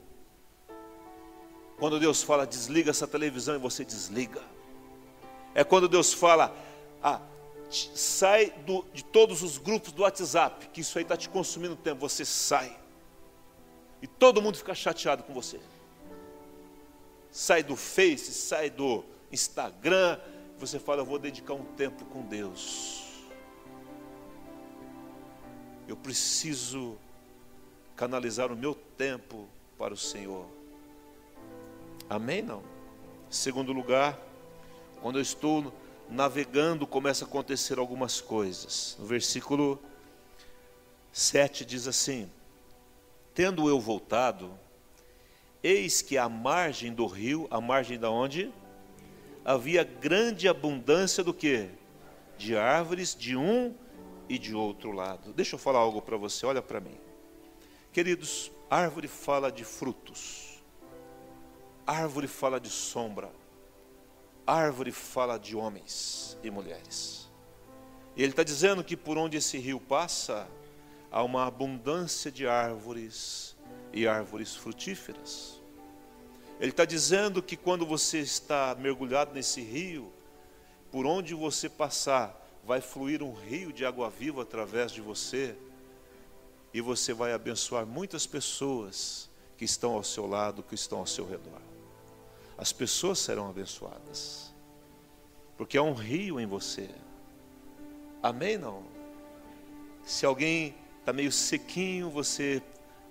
[1.77, 4.41] Quando Deus fala, desliga essa televisão e você desliga.
[5.53, 6.53] É quando Deus fala,
[7.01, 7.21] ah,
[7.69, 11.99] sai do, de todos os grupos do WhatsApp, que isso aí está te consumindo tempo,
[11.99, 12.77] você sai.
[14.01, 15.59] E todo mundo fica chateado com você
[17.35, 20.17] sai do Face, sai do Instagram,
[20.57, 23.03] você fala, eu vou dedicar um tempo com Deus.
[25.85, 26.97] eu preciso
[27.95, 29.47] canalizar o meu tempo
[29.77, 30.45] para o Senhor.
[32.09, 32.41] Amém?
[32.41, 32.63] Não.
[33.29, 34.17] Segundo lugar,
[35.01, 35.73] quando eu estou
[36.09, 38.95] navegando, começa a acontecer algumas coisas.
[38.99, 39.81] No versículo
[41.11, 42.29] 7 diz assim:
[43.33, 44.57] Tendo eu voltado,
[45.63, 48.51] eis que à margem do rio, a margem da onde?
[49.43, 51.69] Havia grande abundância do que?
[52.37, 53.73] De árvores de um
[54.27, 55.31] e de outro lado.
[55.33, 56.97] Deixa eu falar algo para você, olha para mim.
[57.93, 60.61] Queridos, árvore fala de frutos,
[61.87, 63.31] árvore fala de sombra,
[64.45, 67.29] árvore fala de homens e mulheres.
[68.15, 70.47] E ele está dizendo que por onde esse rio passa,
[71.11, 73.55] há uma abundância de árvores
[73.91, 75.59] e árvores frutíferas.
[76.59, 80.11] Ele está dizendo que quando você está mergulhado nesse rio,
[80.91, 85.55] por onde você passar, vai fluir um rio de água viva através de você,
[86.73, 91.27] e você vai abençoar muitas pessoas que estão ao seu lado, que estão ao seu
[91.27, 91.61] redor.
[92.57, 94.53] As pessoas serão abençoadas,
[95.57, 96.89] porque há um rio em você.
[98.23, 98.57] Amém?
[98.57, 98.83] Não?
[100.03, 102.61] Se alguém está meio sequinho, você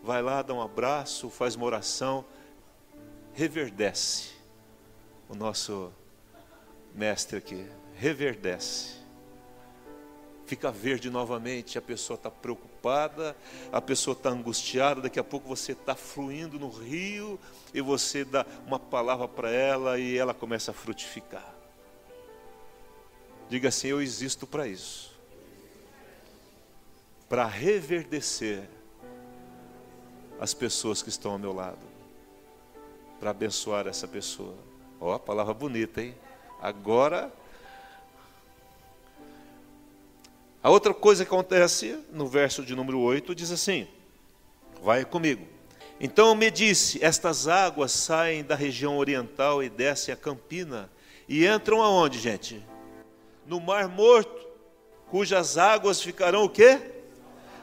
[0.03, 2.25] vai lá, dá um abraço, faz uma oração,
[3.33, 4.33] reverdece.
[5.29, 5.93] O nosso
[6.95, 9.04] mestre aqui, reverdece
[10.55, 13.37] fica verde novamente, a pessoa está preocupada,
[13.73, 17.41] a pessoa está angustiada, daqui a pouco você está fluindo no rio
[17.73, 21.53] e você dá uma palavra para ela e ela começa a frutificar.
[23.49, 25.13] Diga assim: Eu existo para isso
[27.29, 28.69] para reverdecer
[30.39, 31.79] as pessoas que estão ao meu lado,
[33.19, 34.55] para abençoar essa pessoa.
[35.01, 36.15] Ó, oh, palavra bonita, hein?
[36.61, 37.33] Agora
[40.65, 43.87] A outra coisa que acontece no verso de número 8 diz assim:
[44.83, 45.47] Vai comigo.
[46.01, 50.91] Então me disse: Estas águas saem da região oriental e descem a Campina
[51.29, 52.65] e entram aonde, gente?
[53.47, 54.49] No Mar Morto,
[55.11, 56.81] cujas águas ficarão o quê?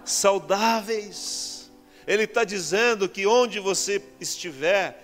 [0.06, 1.72] Saudáveis.
[2.06, 5.04] Ele está dizendo que onde você estiver,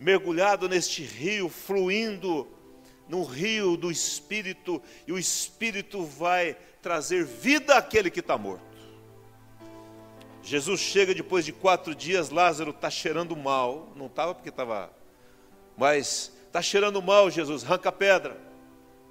[0.00, 2.48] mergulhado neste rio, fluindo
[3.08, 8.74] no rio do Espírito, e o Espírito vai trazer vida àquele que está morto.
[10.42, 14.92] Jesus chega depois de quatro dias, Lázaro está cheirando mal, não estava porque estava,
[15.76, 18.38] mas está cheirando mal, Jesus, arranca a pedra.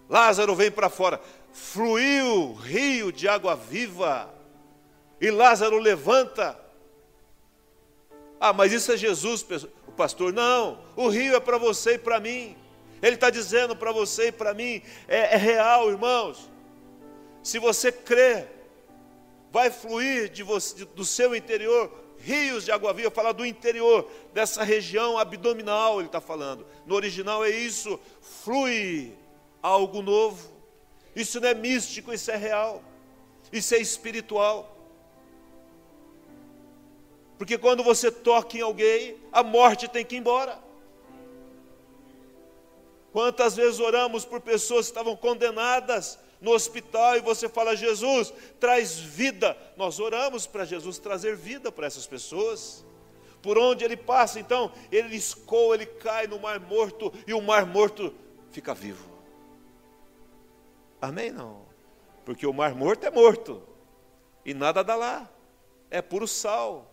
[0.07, 1.19] Lázaro vem para fora,
[1.51, 4.33] fluiu rio de água viva,
[5.19, 6.59] e Lázaro levanta.
[8.39, 9.45] Ah, mas isso é Jesus,
[9.87, 10.33] o pastor.
[10.33, 12.57] Não, o rio é para você e para mim.
[13.03, 16.49] Ele está dizendo para você e para mim, é, é real, irmãos.
[17.43, 18.47] Se você crê,
[19.51, 24.63] vai fluir de você, do seu interior rios de água viva, fala do interior, dessa
[24.63, 26.65] região abdominal, ele está falando.
[26.85, 29.13] No original é isso, flui
[29.61, 30.49] algo novo.
[31.13, 32.81] Isso não é místico, isso é real.
[33.51, 34.73] Isso é espiritual.
[37.37, 40.57] Porque quando você toca em alguém, a morte tem que ir embora.
[43.13, 48.97] Quantas vezes oramos por pessoas que estavam condenadas no hospital e você fala, Jesus, traz
[48.97, 49.55] vida.
[49.77, 52.83] Nós oramos para Jesus trazer vida para essas pessoas.
[53.39, 57.67] Por onde ele passa, então, ele escoa, ele cai no mar morto e o mar
[57.67, 58.11] morto
[58.51, 59.07] fica vivo.
[60.99, 61.29] Amém?
[61.29, 61.67] Não.
[62.25, 63.61] Porque o mar morto é morto
[64.43, 65.29] e nada dá lá,
[65.91, 66.91] é puro sal.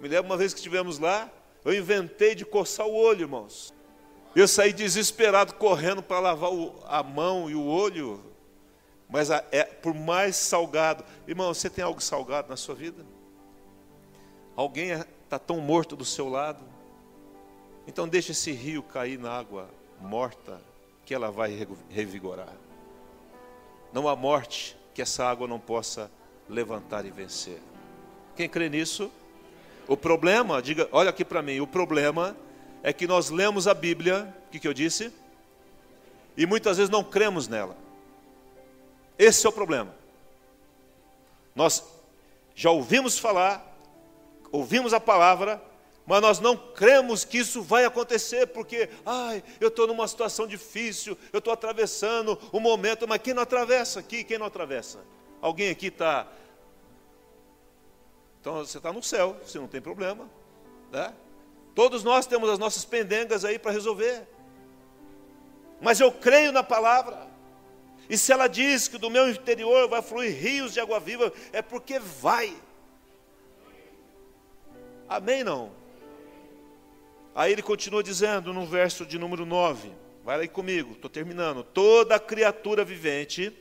[0.00, 1.30] Me lembro uma vez que estivemos lá,
[1.64, 3.72] eu inventei de coçar o olho, irmãos.
[4.34, 8.20] Eu saí desesperado correndo para lavar o, a mão e o olho.
[9.08, 11.04] Mas a, é, por mais salgado.
[11.28, 13.04] Irmão, você tem algo salgado na sua vida?
[14.56, 16.64] Alguém está é, tão morto do seu lado?
[17.86, 19.68] Então deixe esse rio cair na água
[20.00, 20.60] morta,
[21.04, 22.52] que ela vai revigorar.
[23.92, 26.10] Não há morte que essa água não possa
[26.48, 27.60] levantar e vencer.
[28.36, 29.10] Quem crê nisso?
[29.86, 32.36] O problema, diga, olha aqui para mim, o problema
[32.82, 35.12] é que nós lemos a Bíblia, o que, que eu disse?
[36.36, 37.76] E muitas vezes não cremos nela.
[39.18, 39.94] Esse é o problema.
[41.54, 41.84] Nós
[42.54, 43.76] já ouvimos falar,
[44.50, 45.62] ouvimos a palavra,
[46.04, 51.16] mas nós não cremos que isso vai acontecer, porque, ai, eu estou numa situação difícil,
[51.32, 54.98] eu estou atravessando um momento, mas quem não atravessa aqui, quem não atravessa?
[55.40, 56.26] Alguém aqui está.
[58.40, 60.28] Então você está no céu, você não tem problema,
[60.90, 61.14] né?
[61.74, 64.26] Todos nós temos as nossas pendengas aí para resolver.
[65.80, 67.26] Mas eu creio na palavra.
[68.08, 71.62] E se ela diz que do meu interior vai fluir rios de água viva, é
[71.62, 72.54] porque vai.
[75.08, 75.42] Amém?
[75.42, 75.72] Não?
[77.34, 79.90] Aí ele continua dizendo no verso de número 9,
[80.22, 81.62] vai aí comigo, estou terminando.
[81.64, 83.52] Toda criatura vivente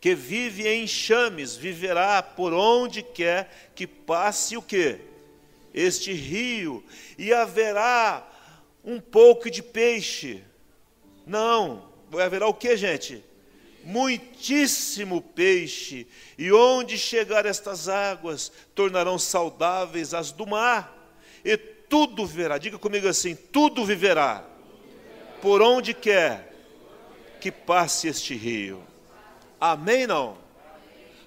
[0.00, 5.00] que vive em chames viverá por onde quer que passe o que?
[5.76, 6.82] Este rio,
[7.18, 8.26] e haverá
[8.82, 10.42] um pouco de peixe.
[11.26, 13.22] Não, haverá o que, gente?
[13.84, 16.06] Muitíssimo peixe,
[16.38, 20.96] e onde chegar estas águas, tornarão saudáveis as do mar,
[21.44, 24.44] e tudo viverá, diga comigo assim: tudo viverá,
[25.40, 26.52] por onde quer
[27.40, 28.82] que passe este rio.
[29.60, 30.06] Amém?
[30.06, 30.36] Não?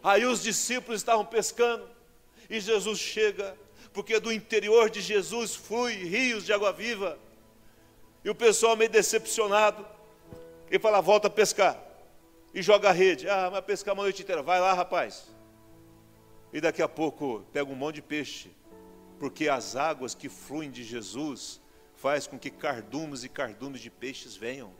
[0.03, 1.87] Aí os discípulos estavam pescando,
[2.49, 3.55] e Jesus chega,
[3.93, 7.17] porque do interior de Jesus flui rios de água viva,
[8.23, 9.85] e o pessoal meio decepcionado,
[10.69, 11.81] e fala: volta a pescar,
[12.53, 13.29] e joga a rede.
[13.29, 15.27] Ah, vai pescar uma noite inteira, vai lá, rapaz.
[16.51, 18.49] E daqui a pouco pega um monte de peixe
[19.19, 21.59] porque as águas que fluem de Jesus
[21.97, 24.71] faz com que cardumes e cardumes de peixes venham.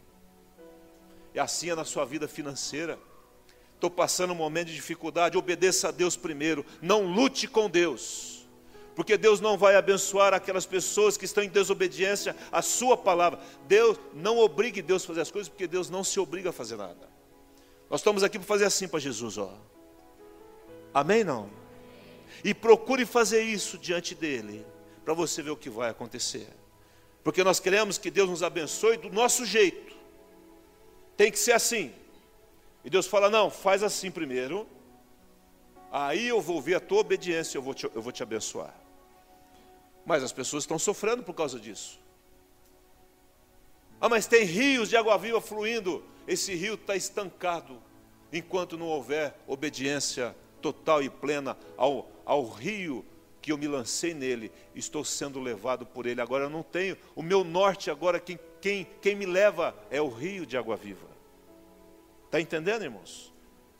[1.34, 2.98] E assim é na sua vida financeira.
[3.76, 8.39] Estou passando um momento de dificuldade, obedeça a Deus primeiro, não lute com Deus,
[9.00, 13.40] porque Deus não vai abençoar aquelas pessoas que estão em desobediência à Sua palavra.
[13.66, 16.76] Deus não obrigue Deus a fazer as coisas, porque Deus não se obriga a fazer
[16.76, 17.10] nada.
[17.90, 19.54] Nós estamos aqui para fazer assim para Jesus, ó.
[20.94, 21.24] Amém?
[21.24, 21.50] Não?
[22.44, 24.66] E procure fazer isso diante dele,
[25.06, 26.50] para você ver o que vai acontecer.
[27.24, 29.96] Porque nós queremos que Deus nos abençoe do nosso jeito.
[31.16, 31.94] Tem que ser assim.
[32.84, 34.68] E Deus fala: não, faz assim primeiro.
[35.90, 38.89] Aí eu vou ver a tua obediência, eu vou te, eu vou te abençoar.
[40.06, 42.00] Mas as pessoas estão sofrendo por causa disso.
[44.02, 46.04] Ah, mas tem rios de água viva fluindo.
[46.28, 47.82] Esse rio está estancado
[48.32, 53.06] enquanto não houver obediência total e plena ao, ao rio
[53.42, 56.22] que eu me lancei nele, estou sendo levado por ele.
[56.22, 60.10] Agora eu não tenho, o meu norte agora, quem, quem, quem me leva é o
[60.10, 61.08] rio de água viva.
[62.26, 63.34] Está entendendo, irmãos?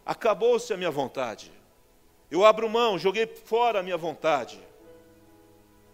[0.06, 1.52] Acabou-se a minha vontade.
[2.32, 4.60] Eu abro mão, joguei fora a minha vontade.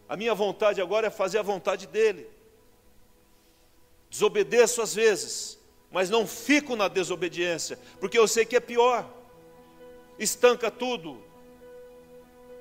[0.07, 2.29] A minha vontade agora é fazer a vontade dele.
[4.09, 5.59] Desobedeço às vezes,
[5.91, 9.09] mas não fico na desobediência, porque eu sei que é pior
[10.17, 11.23] estanca tudo.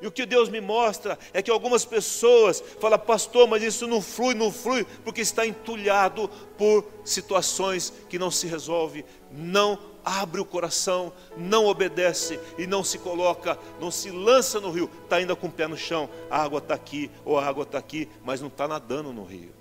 [0.00, 4.02] E o que Deus me mostra é que algumas pessoas falam, pastor, mas isso não
[4.02, 6.28] flui, não flui, porque está entulhado
[6.58, 12.98] por situações que não se resolve, não abre o coração, não obedece e não se
[12.98, 16.58] coloca, não se lança no rio, está ainda com o pé no chão, a água
[16.58, 19.52] está aqui, ou a água está aqui, mas não está nadando no rio.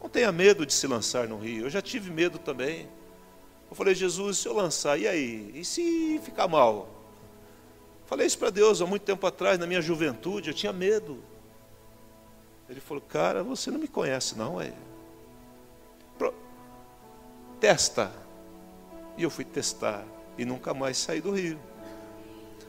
[0.00, 2.88] Não tenha medo de se lançar no rio, eu já tive medo também.
[3.70, 5.50] Eu falei, Jesus, se eu lançar, e aí?
[5.54, 6.88] E se ficar mal?
[8.06, 11.18] Falei isso para Deus há muito tempo atrás, na minha juventude, eu tinha medo.
[12.68, 14.72] Ele falou, cara, você não me conhece, não, é?
[16.16, 16.32] Pro...
[17.58, 18.23] Testa.
[19.16, 20.04] E eu fui testar
[20.36, 21.58] e nunca mais saí do rio.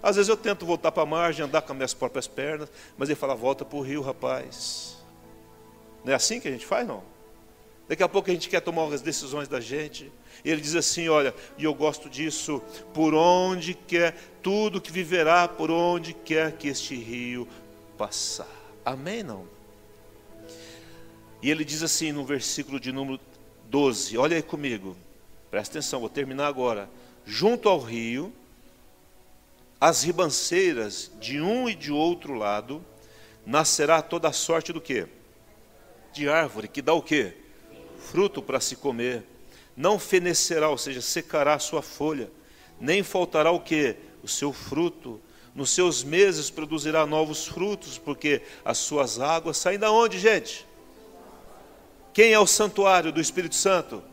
[0.01, 3.09] Às vezes eu tento voltar para a margem, andar com as minhas próprias pernas, mas
[3.09, 5.03] ele fala, volta para o rio, rapaz.
[6.03, 7.03] Não é assim que a gente faz, não?
[7.87, 10.11] Daqui a pouco a gente quer tomar as decisões da gente.
[10.43, 12.61] E ele diz assim: Olha, e eu gosto disso,
[12.93, 17.47] por onde quer, tudo que viverá, por onde quer que este rio
[17.97, 18.47] passar.
[18.83, 19.23] Amém?
[19.23, 19.47] Não?
[21.41, 23.19] E ele diz assim no versículo de número
[23.69, 24.95] 12: Olha aí comigo,
[25.55, 26.89] presta atenção, vou terminar agora.
[27.25, 28.33] Junto ao rio,
[29.79, 32.83] as ribanceiras de um e de outro lado,
[33.45, 35.07] nascerá toda sorte do que?
[36.11, 37.33] De árvore, que dá o que?
[37.97, 39.23] fruto para se comer,
[39.77, 42.29] não fenecerá, ou seja, secará a sua folha,
[42.77, 43.95] nem faltará o que?
[44.21, 45.21] O seu fruto.
[45.55, 50.67] Nos seus meses produzirá novos frutos, porque as suas águas saem da onde, gente?
[52.13, 54.03] Quem é o santuário do Espírito Santo?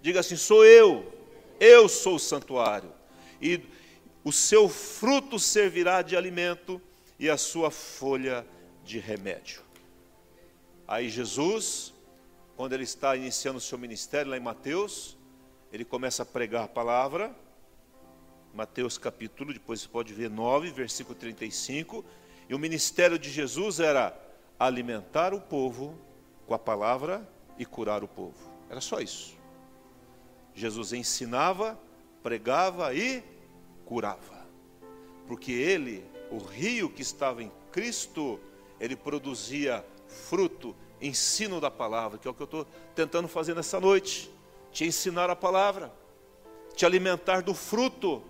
[0.00, 1.12] Diga assim: sou eu.
[1.58, 2.92] Eu sou o santuário.
[3.40, 3.60] E
[4.24, 6.80] o seu fruto servirá de alimento
[7.18, 8.46] e a sua folha
[8.84, 9.62] de remédio.
[10.88, 11.92] Aí Jesus
[12.60, 15.16] quando ele está iniciando o seu ministério lá em Mateus,
[15.72, 17.34] ele começa a pregar a palavra.
[18.52, 22.04] Mateus capítulo, depois você pode ver 9, versículo 35.
[22.50, 24.14] E o ministério de Jesus era
[24.58, 25.98] alimentar o povo
[26.46, 27.26] com a palavra
[27.58, 28.36] e curar o povo.
[28.68, 29.39] Era só isso.
[30.54, 31.78] Jesus ensinava,
[32.22, 33.22] pregava e
[33.84, 34.46] curava.
[35.26, 38.40] Porque ele, o rio que estava em Cristo,
[38.78, 43.80] ele produzia fruto ensino da palavra, que é o que eu estou tentando fazer nessa
[43.80, 44.30] noite,
[44.72, 45.92] te ensinar a palavra.
[46.74, 48.22] te alimentar do fruto,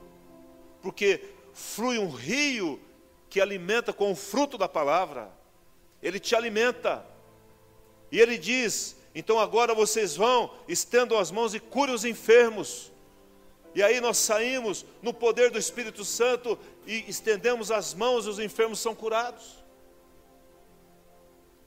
[0.83, 2.81] porque flui um rio
[3.29, 5.31] que alimenta com o fruto da palavra.
[6.03, 7.07] Ele te alimenta.
[8.11, 12.93] E ele diz: então agora vocês vão, estendam as mãos e curem os enfermos.
[13.75, 18.39] E aí nós saímos no poder do Espírito Santo e estendemos as mãos e os
[18.39, 19.59] enfermos são curados.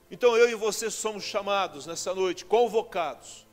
[0.10, 3.48] Então eu e você somos chamados nessa noite, convocados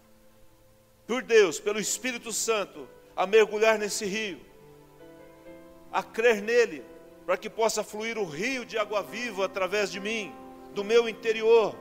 [1.06, 4.40] por Deus, pelo Espírito Santo, a mergulhar nesse rio,
[5.92, 6.84] a crer nele,
[7.26, 10.32] para que possa fluir o rio de água viva através de mim,
[10.72, 11.74] do meu interior.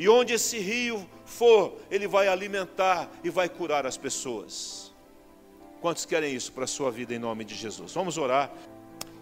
[0.00, 4.90] E onde esse rio for, ele vai alimentar e vai curar as pessoas.
[5.78, 7.92] Quantos querem isso para a sua vida em nome de Jesus?
[7.92, 8.50] Vamos orar.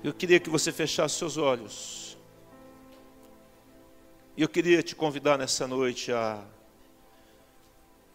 [0.05, 2.17] Eu queria que você fechasse seus olhos.
[4.37, 6.41] E eu queria te convidar nessa noite a,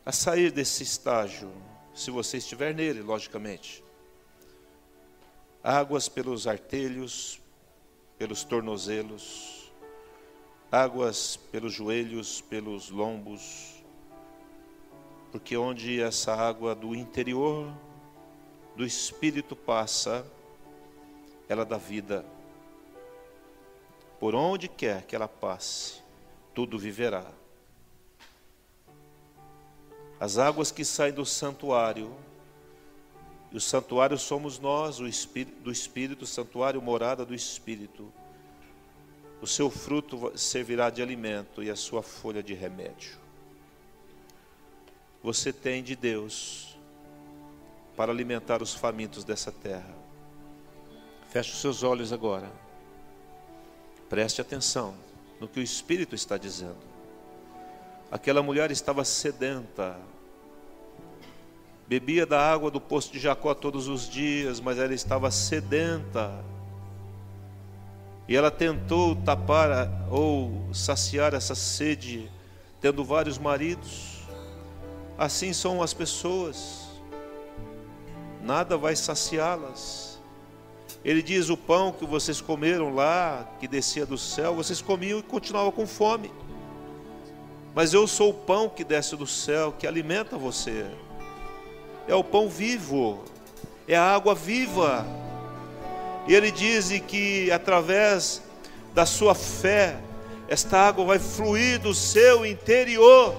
[0.05, 1.51] a sair desse estágio,
[1.93, 3.83] se você estiver nele, logicamente.
[5.61, 7.41] Águas pelos artelhos,
[8.17, 9.62] pelos tornozelos,
[10.73, 13.83] águas pelos joelhos, pelos lombos,
[15.31, 17.71] porque onde essa água do interior
[18.75, 20.25] do Espírito passa,
[21.47, 22.25] ela dá vida.
[24.19, 26.01] Por onde quer que ela passe,
[26.55, 27.31] tudo viverá.
[30.19, 32.11] As águas que saem do santuário,
[33.51, 38.11] e o santuário somos nós, o Espírito, do Espírito, santuário, morada do Espírito
[39.43, 43.17] o seu fruto servirá de alimento e a sua folha de remédio.
[45.21, 46.77] Você tem de Deus
[47.93, 49.93] para alimentar os famintos dessa terra.
[51.29, 52.49] Feche os seus olhos agora.
[54.07, 54.95] Preste atenção
[55.41, 56.79] no que o Espírito está dizendo.
[58.09, 59.99] Aquela mulher estava sedenta,
[61.85, 66.41] bebia da água do poço de Jacó todos os dias, mas ela estava sedenta
[68.27, 72.31] e ela tentou tapar ou saciar essa sede,
[72.79, 74.21] tendo vários maridos.
[75.17, 76.87] Assim são as pessoas,
[78.41, 80.21] nada vai saciá-las.
[81.03, 85.23] Ele diz: O pão que vocês comeram lá, que descia do céu, vocês comiam e
[85.23, 86.31] continuavam com fome.
[87.75, 90.85] Mas eu sou o pão que desce do céu, que alimenta você.
[92.07, 93.23] É o pão vivo,
[93.87, 95.05] é a água viva
[96.27, 98.41] e ele diz que através
[98.93, 99.97] da sua fé,
[100.47, 103.35] esta água vai fluir do seu interior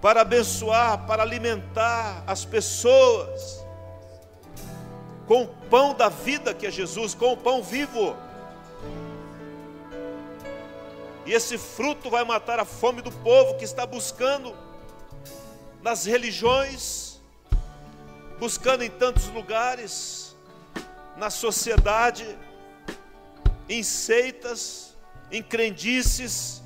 [0.00, 3.64] para abençoar, para alimentar as pessoas
[5.26, 8.14] com o pão da vida que é Jesus, com o pão vivo.
[11.24, 14.54] E esse fruto vai matar a fome do povo que está buscando
[15.82, 17.05] nas religiões,
[18.38, 20.36] buscando em tantos lugares,
[21.16, 22.38] na sociedade,
[23.68, 24.96] em seitas,
[25.30, 26.62] em crendices,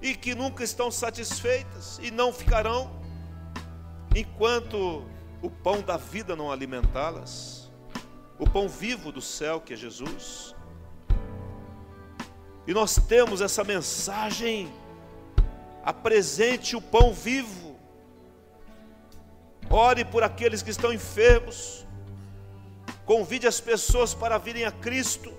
[0.00, 3.00] e que nunca estão satisfeitas e não ficarão,
[4.16, 5.06] enquanto
[5.40, 7.70] o pão da vida não alimentá-las,
[8.38, 10.56] o pão vivo do céu que é Jesus.
[12.66, 14.72] E nós temos essa mensagem,
[15.84, 17.61] apresente o pão vivo,
[19.72, 21.86] Ore por aqueles que estão enfermos.
[23.06, 25.32] Convide as pessoas para virem a Cristo.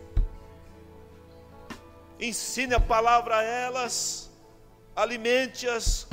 [2.20, 4.32] Ensine a palavra a elas.
[4.96, 6.08] Alimente-as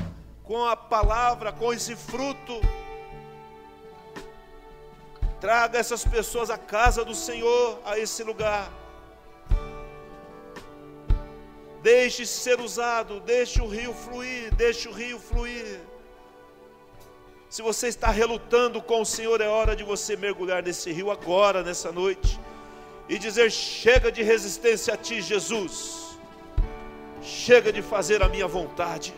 [0.45, 2.61] com a palavra, com esse fruto.
[5.41, 8.71] Traga essas pessoas à casa do Senhor, a esse lugar.
[11.83, 15.81] Deixe ser usado, deixe o rio fluir, deixe o rio fluir.
[17.51, 21.65] Se você está relutando com o Senhor, é hora de você mergulhar nesse rio agora,
[21.65, 22.39] nessa noite,
[23.09, 26.17] e dizer: chega de resistência a Ti, Jesus,
[27.21, 29.13] chega de fazer a minha vontade,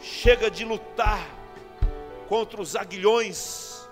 [0.00, 1.22] chega de lutar
[2.26, 3.86] contra os aguilhões,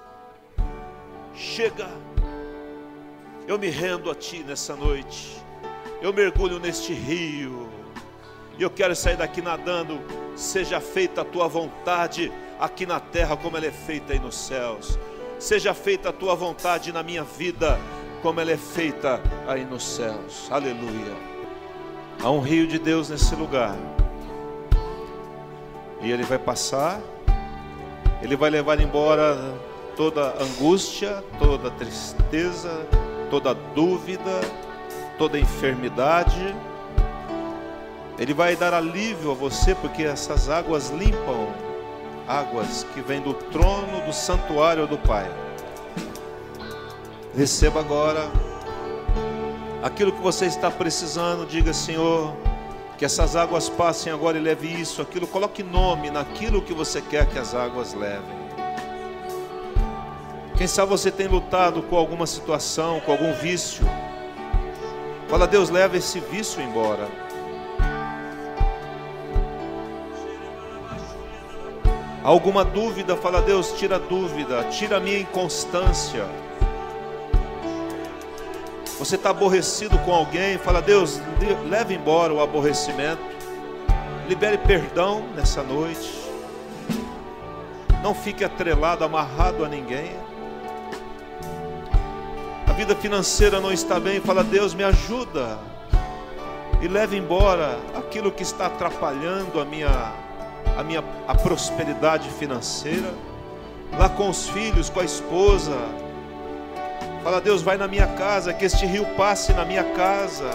[1.35, 1.91] chega,
[3.47, 5.37] eu me rendo a Ti nessa noite,
[6.01, 7.69] eu mergulho neste rio,
[8.59, 10.01] e eu quero sair daqui nadando,
[10.35, 14.99] seja feita a Tua vontade aqui na terra como ela é feita aí nos céus.
[15.39, 17.79] Seja feita a tua vontade na minha vida,
[18.23, 20.49] como ela é feita aí nos céus.
[20.51, 21.15] Aleluia.
[22.23, 23.77] Há um rio de Deus nesse lugar.
[26.01, 27.01] E ele vai passar,
[28.23, 29.37] ele vai levar embora
[29.97, 32.87] toda angústia, toda tristeza,
[33.31, 34.41] toda dúvida,
[35.19, 36.55] toda enfermidade.
[38.19, 41.66] Ele vai dar alívio a você, porque essas águas limpam
[42.27, 45.31] águas que vêm do trono do santuário do Pai.
[47.37, 48.31] Receba agora
[49.83, 52.35] aquilo que você está precisando, diga, Senhor,
[52.99, 57.29] que essas águas passem agora e leve isso, aquilo, coloque nome naquilo que você quer
[57.29, 58.47] que as águas levem.
[60.57, 63.85] Quem sabe você tem lutado com alguma situação, com algum vício.
[65.29, 67.26] Fala, Deus, leva esse vício embora.
[72.27, 76.27] Alguma dúvida, fala, Deus, tira a dúvida, tira a minha inconstância.
[78.99, 81.21] Você está aborrecido com alguém, fala, Deus,
[81.71, 83.23] leve embora o aborrecimento.
[84.29, 86.13] Libere perdão nessa noite.
[88.03, 90.11] Não fique atrelado, amarrado a ninguém.
[92.67, 95.61] A vida financeira não está bem, fala, Deus, me ajuda.
[96.83, 100.26] E leve embora aquilo que está atrapalhando a minha
[100.77, 103.13] a minha a prosperidade financeira.
[103.99, 105.77] Lá com os filhos, com a esposa,
[107.27, 110.49] Fala, Deus, vai na minha casa, que este rio passe na minha casa,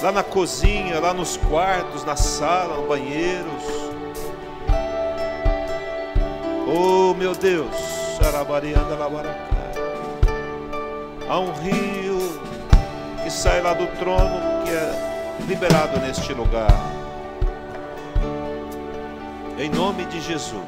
[0.00, 3.64] lá na cozinha, lá nos quartos, na sala, nos banheiros.
[6.68, 7.74] Oh, meu Deus,
[11.28, 12.40] há um rio
[13.24, 16.97] que sai lá do trono que é liberado neste lugar.
[19.58, 20.62] Em nome de Jesus.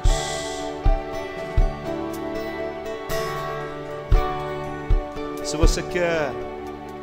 [5.45, 6.33] Se você quer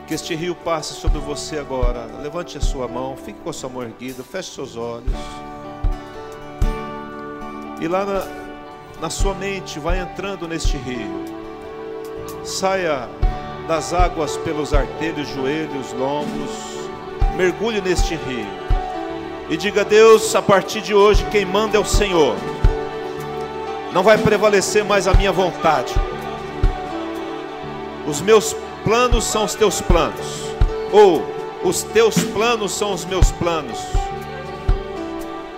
[0.07, 3.71] que este rio passe sobre você agora, levante a sua mão, fique com a sua
[3.71, 5.15] mão erguida, feche seus olhos.
[7.81, 8.27] E lá na,
[9.01, 11.25] na sua mente, vai entrando neste rio.
[12.45, 13.09] Saia
[13.67, 16.51] das águas pelos artelhos, joelhos, lombos.
[17.35, 18.68] Mergulhe neste rio.
[19.49, 22.37] E diga Deus, a partir de hoje, quem manda é o Senhor.
[23.93, 25.95] Não vai prevalecer mais a minha vontade
[28.09, 30.27] os meus planos são os teus planos,
[30.91, 31.23] ou
[31.63, 33.79] os teus planos são os meus planos.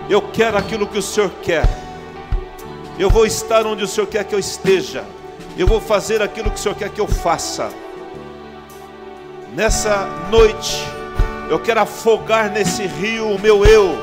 [0.09, 1.63] Eu quero aquilo que o Senhor quer.
[2.99, 5.05] Eu vou estar onde o Senhor quer que eu esteja.
[5.57, 7.71] Eu vou fazer aquilo que o Senhor quer que eu faça.
[9.53, 10.85] Nessa noite,
[11.51, 14.01] eu quero afogar nesse rio o meu eu,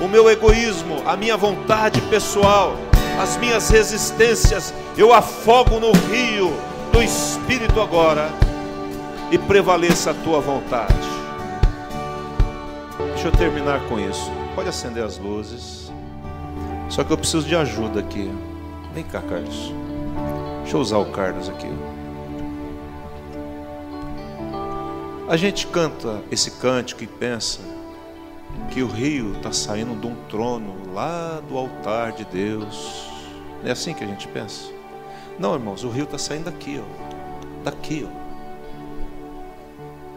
[0.00, 2.74] o meu egoísmo, a minha vontade pessoal,
[3.20, 4.72] as minhas resistências.
[4.96, 6.50] Eu afogo no rio
[6.90, 8.30] do Espírito agora
[9.30, 10.94] e prevaleça a tua vontade.
[13.12, 14.32] Deixa eu terminar com isso.
[14.54, 15.92] Pode acender as luzes.
[16.88, 18.32] Só que eu preciso de ajuda aqui.
[18.94, 19.74] Vem cá, Carlos.
[20.62, 21.70] Deixa eu usar o Carlos aqui.
[25.30, 27.60] A gente canta esse cântico e pensa
[28.72, 33.08] que o rio está saindo de um trono lá do altar de Deus.
[33.62, 34.72] Não é assim que a gente pensa?
[35.38, 37.62] Não, irmãos, o rio está saindo daqui, ó.
[37.62, 38.10] Daqui, ó.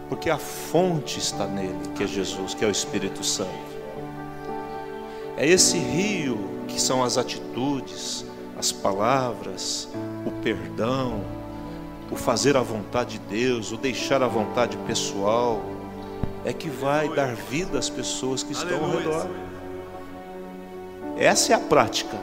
[0.10, 3.52] Porque a fonte está nele, que é Jesus, que é o Espírito Santo.
[5.38, 8.26] É esse rio que são as atitudes,
[8.58, 9.88] as palavras,
[10.26, 11.22] o perdão,
[12.14, 15.62] o fazer a vontade de Deus, o deixar a vontade pessoal,
[16.46, 19.28] é que vai dar vida às pessoas que estão ao redor.
[21.18, 22.18] Essa é a prática.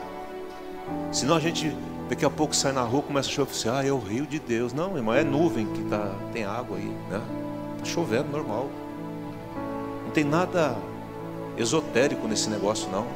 [1.11, 1.75] Senão a gente
[2.11, 4.37] Daqui a pouco sai na rua, começa a chover, você, ah, é o rio de
[4.37, 4.73] Deus.
[4.73, 7.21] Não, irmão, é nuvem que tá, tem água aí, né?
[7.77, 8.67] Está chovendo normal.
[10.03, 10.75] Não tem nada
[11.57, 13.07] esotérico nesse negócio, não.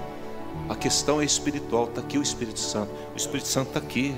[0.69, 2.89] A questão é espiritual, está aqui o Espírito Santo.
[3.13, 4.15] O Espírito Santo está aqui.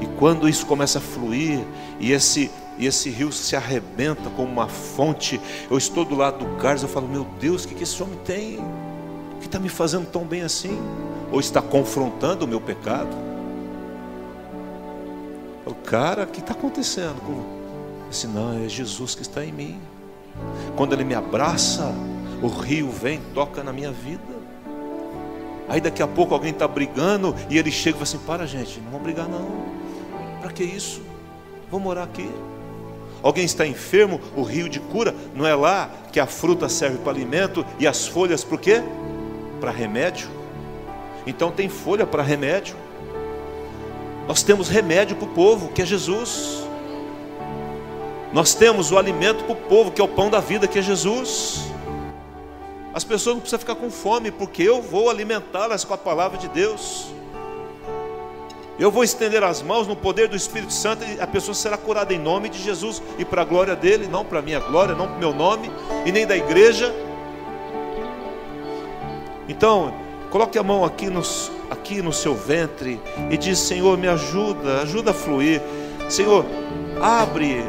[0.00, 1.60] E quando isso começa a fluir,
[1.98, 6.56] e esse, e esse rio se arrebenta como uma fonte, eu estou do lado do
[6.56, 8.58] Carlos, eu falo, meu Deus, o que, que esse homem tem?
[8.58, 10.80] O que está me fazendo tão bem assim?
[11.30, 13.16] Ou está confrontando o meu pecado?
[15.66, 17.16] O cara, o que está acontecendo?
[18.08, 19.80] Disse, não, é Jesus que está em mim.
[20.76, 21.92] Quando ele me abraça,
[22.42, 24.31] o rio vem, toca na minha vida.
[25.72, 28.78] Aí daqui a pouco alguém está brigando e ele chega e fala assim: Para, gente,
[28.78, 29.48] não vamos brigar, não.
[30.38, 31.00] Para que isso?
[31.70, 32.30] Vamos morar aqui.
[33.22, 37.12] Alguém está enfermo, o rio de cura, não é lá que a fruta serve para
[37.12, 38.82] alimento e as folhas para o quê?
[39.62, 40.28] Para remédio.
[41.26, 42.76] Então tem folha para remédio.
[44.28, 46.66] Nós temos remédio para o povo, que é Jesus.
[48.30, 50.82] Nós temos o alimento para o povo, que é o pão da vida, que é
[50.82, 51.64] Jesus.
[52.94, 56.48] As pessoas não precisam ficar com fome, porque eu vou alimentá-las com a palavra de
[56.48, 57.06] Deus.
[58.78, 62.12] Eu vou estender as mãos no poder do Espírito Santo e a pessoa será curada
[62.12, 65.06] em nome de Jesus e para a glória dele, não para a minha glória, não
[65.06, 65.70] para o meu nome
[66.04, 66.92] e nem da igreja.
[69.48, 69.92] Então,
[70.32, 71.20] Coloque a mão aqui no,
[71.70, 72.98] aqui no seu ventre
[73.30, 75.60] e diz: Senhor, me ajuda, ajuda a fluir.
[76.08, 76.46] Senhor,
[77.02, 77.64] abre eh,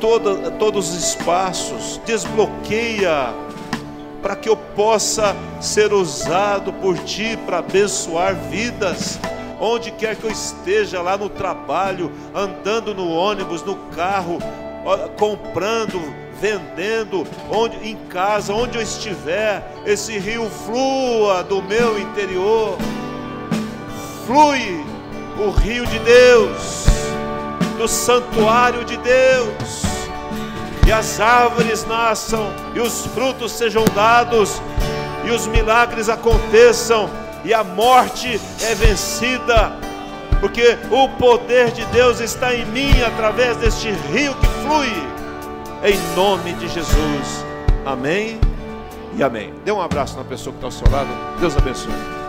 [0.00, 3.32] toda, todos os espaços, desbloqueia
[4.22, 9.18] para que eu possa ser usado por Ti para abençoar vidas.
[9.60, 14.38] Onde quer que eu esteja, lá no trabalho, andando no ônibus, no carro,
[15.18, 16.00] comprando,
[16.40, 22.78] vendendo, onde em casa, onde eu estiver, esse rio flua do meu interior.
[24.26, 24.82] Flui
[25.38, 26.86] o rio de Deus,
[27.76, 29.89] do santuário de Deus.
[30.86, 34.60] E as árvores nasçam, e os frutos sejam dados,
[35.24, 37.08] e os milagres aconteçam,
[37.44, 39.72] e a morte é vencida,
[40.40, 45.20] porque o poder de Deus está em mim através deste rio que flui
[45.82, 47.44] em nome de Jesus.
[47.84, 48.38] Amém
[49.16, 49.54] e amém.
[49.64, 51.08] Dê um abraço na pessoa que está ao seu lado.
[51.40, 52.19] Deus abençoe.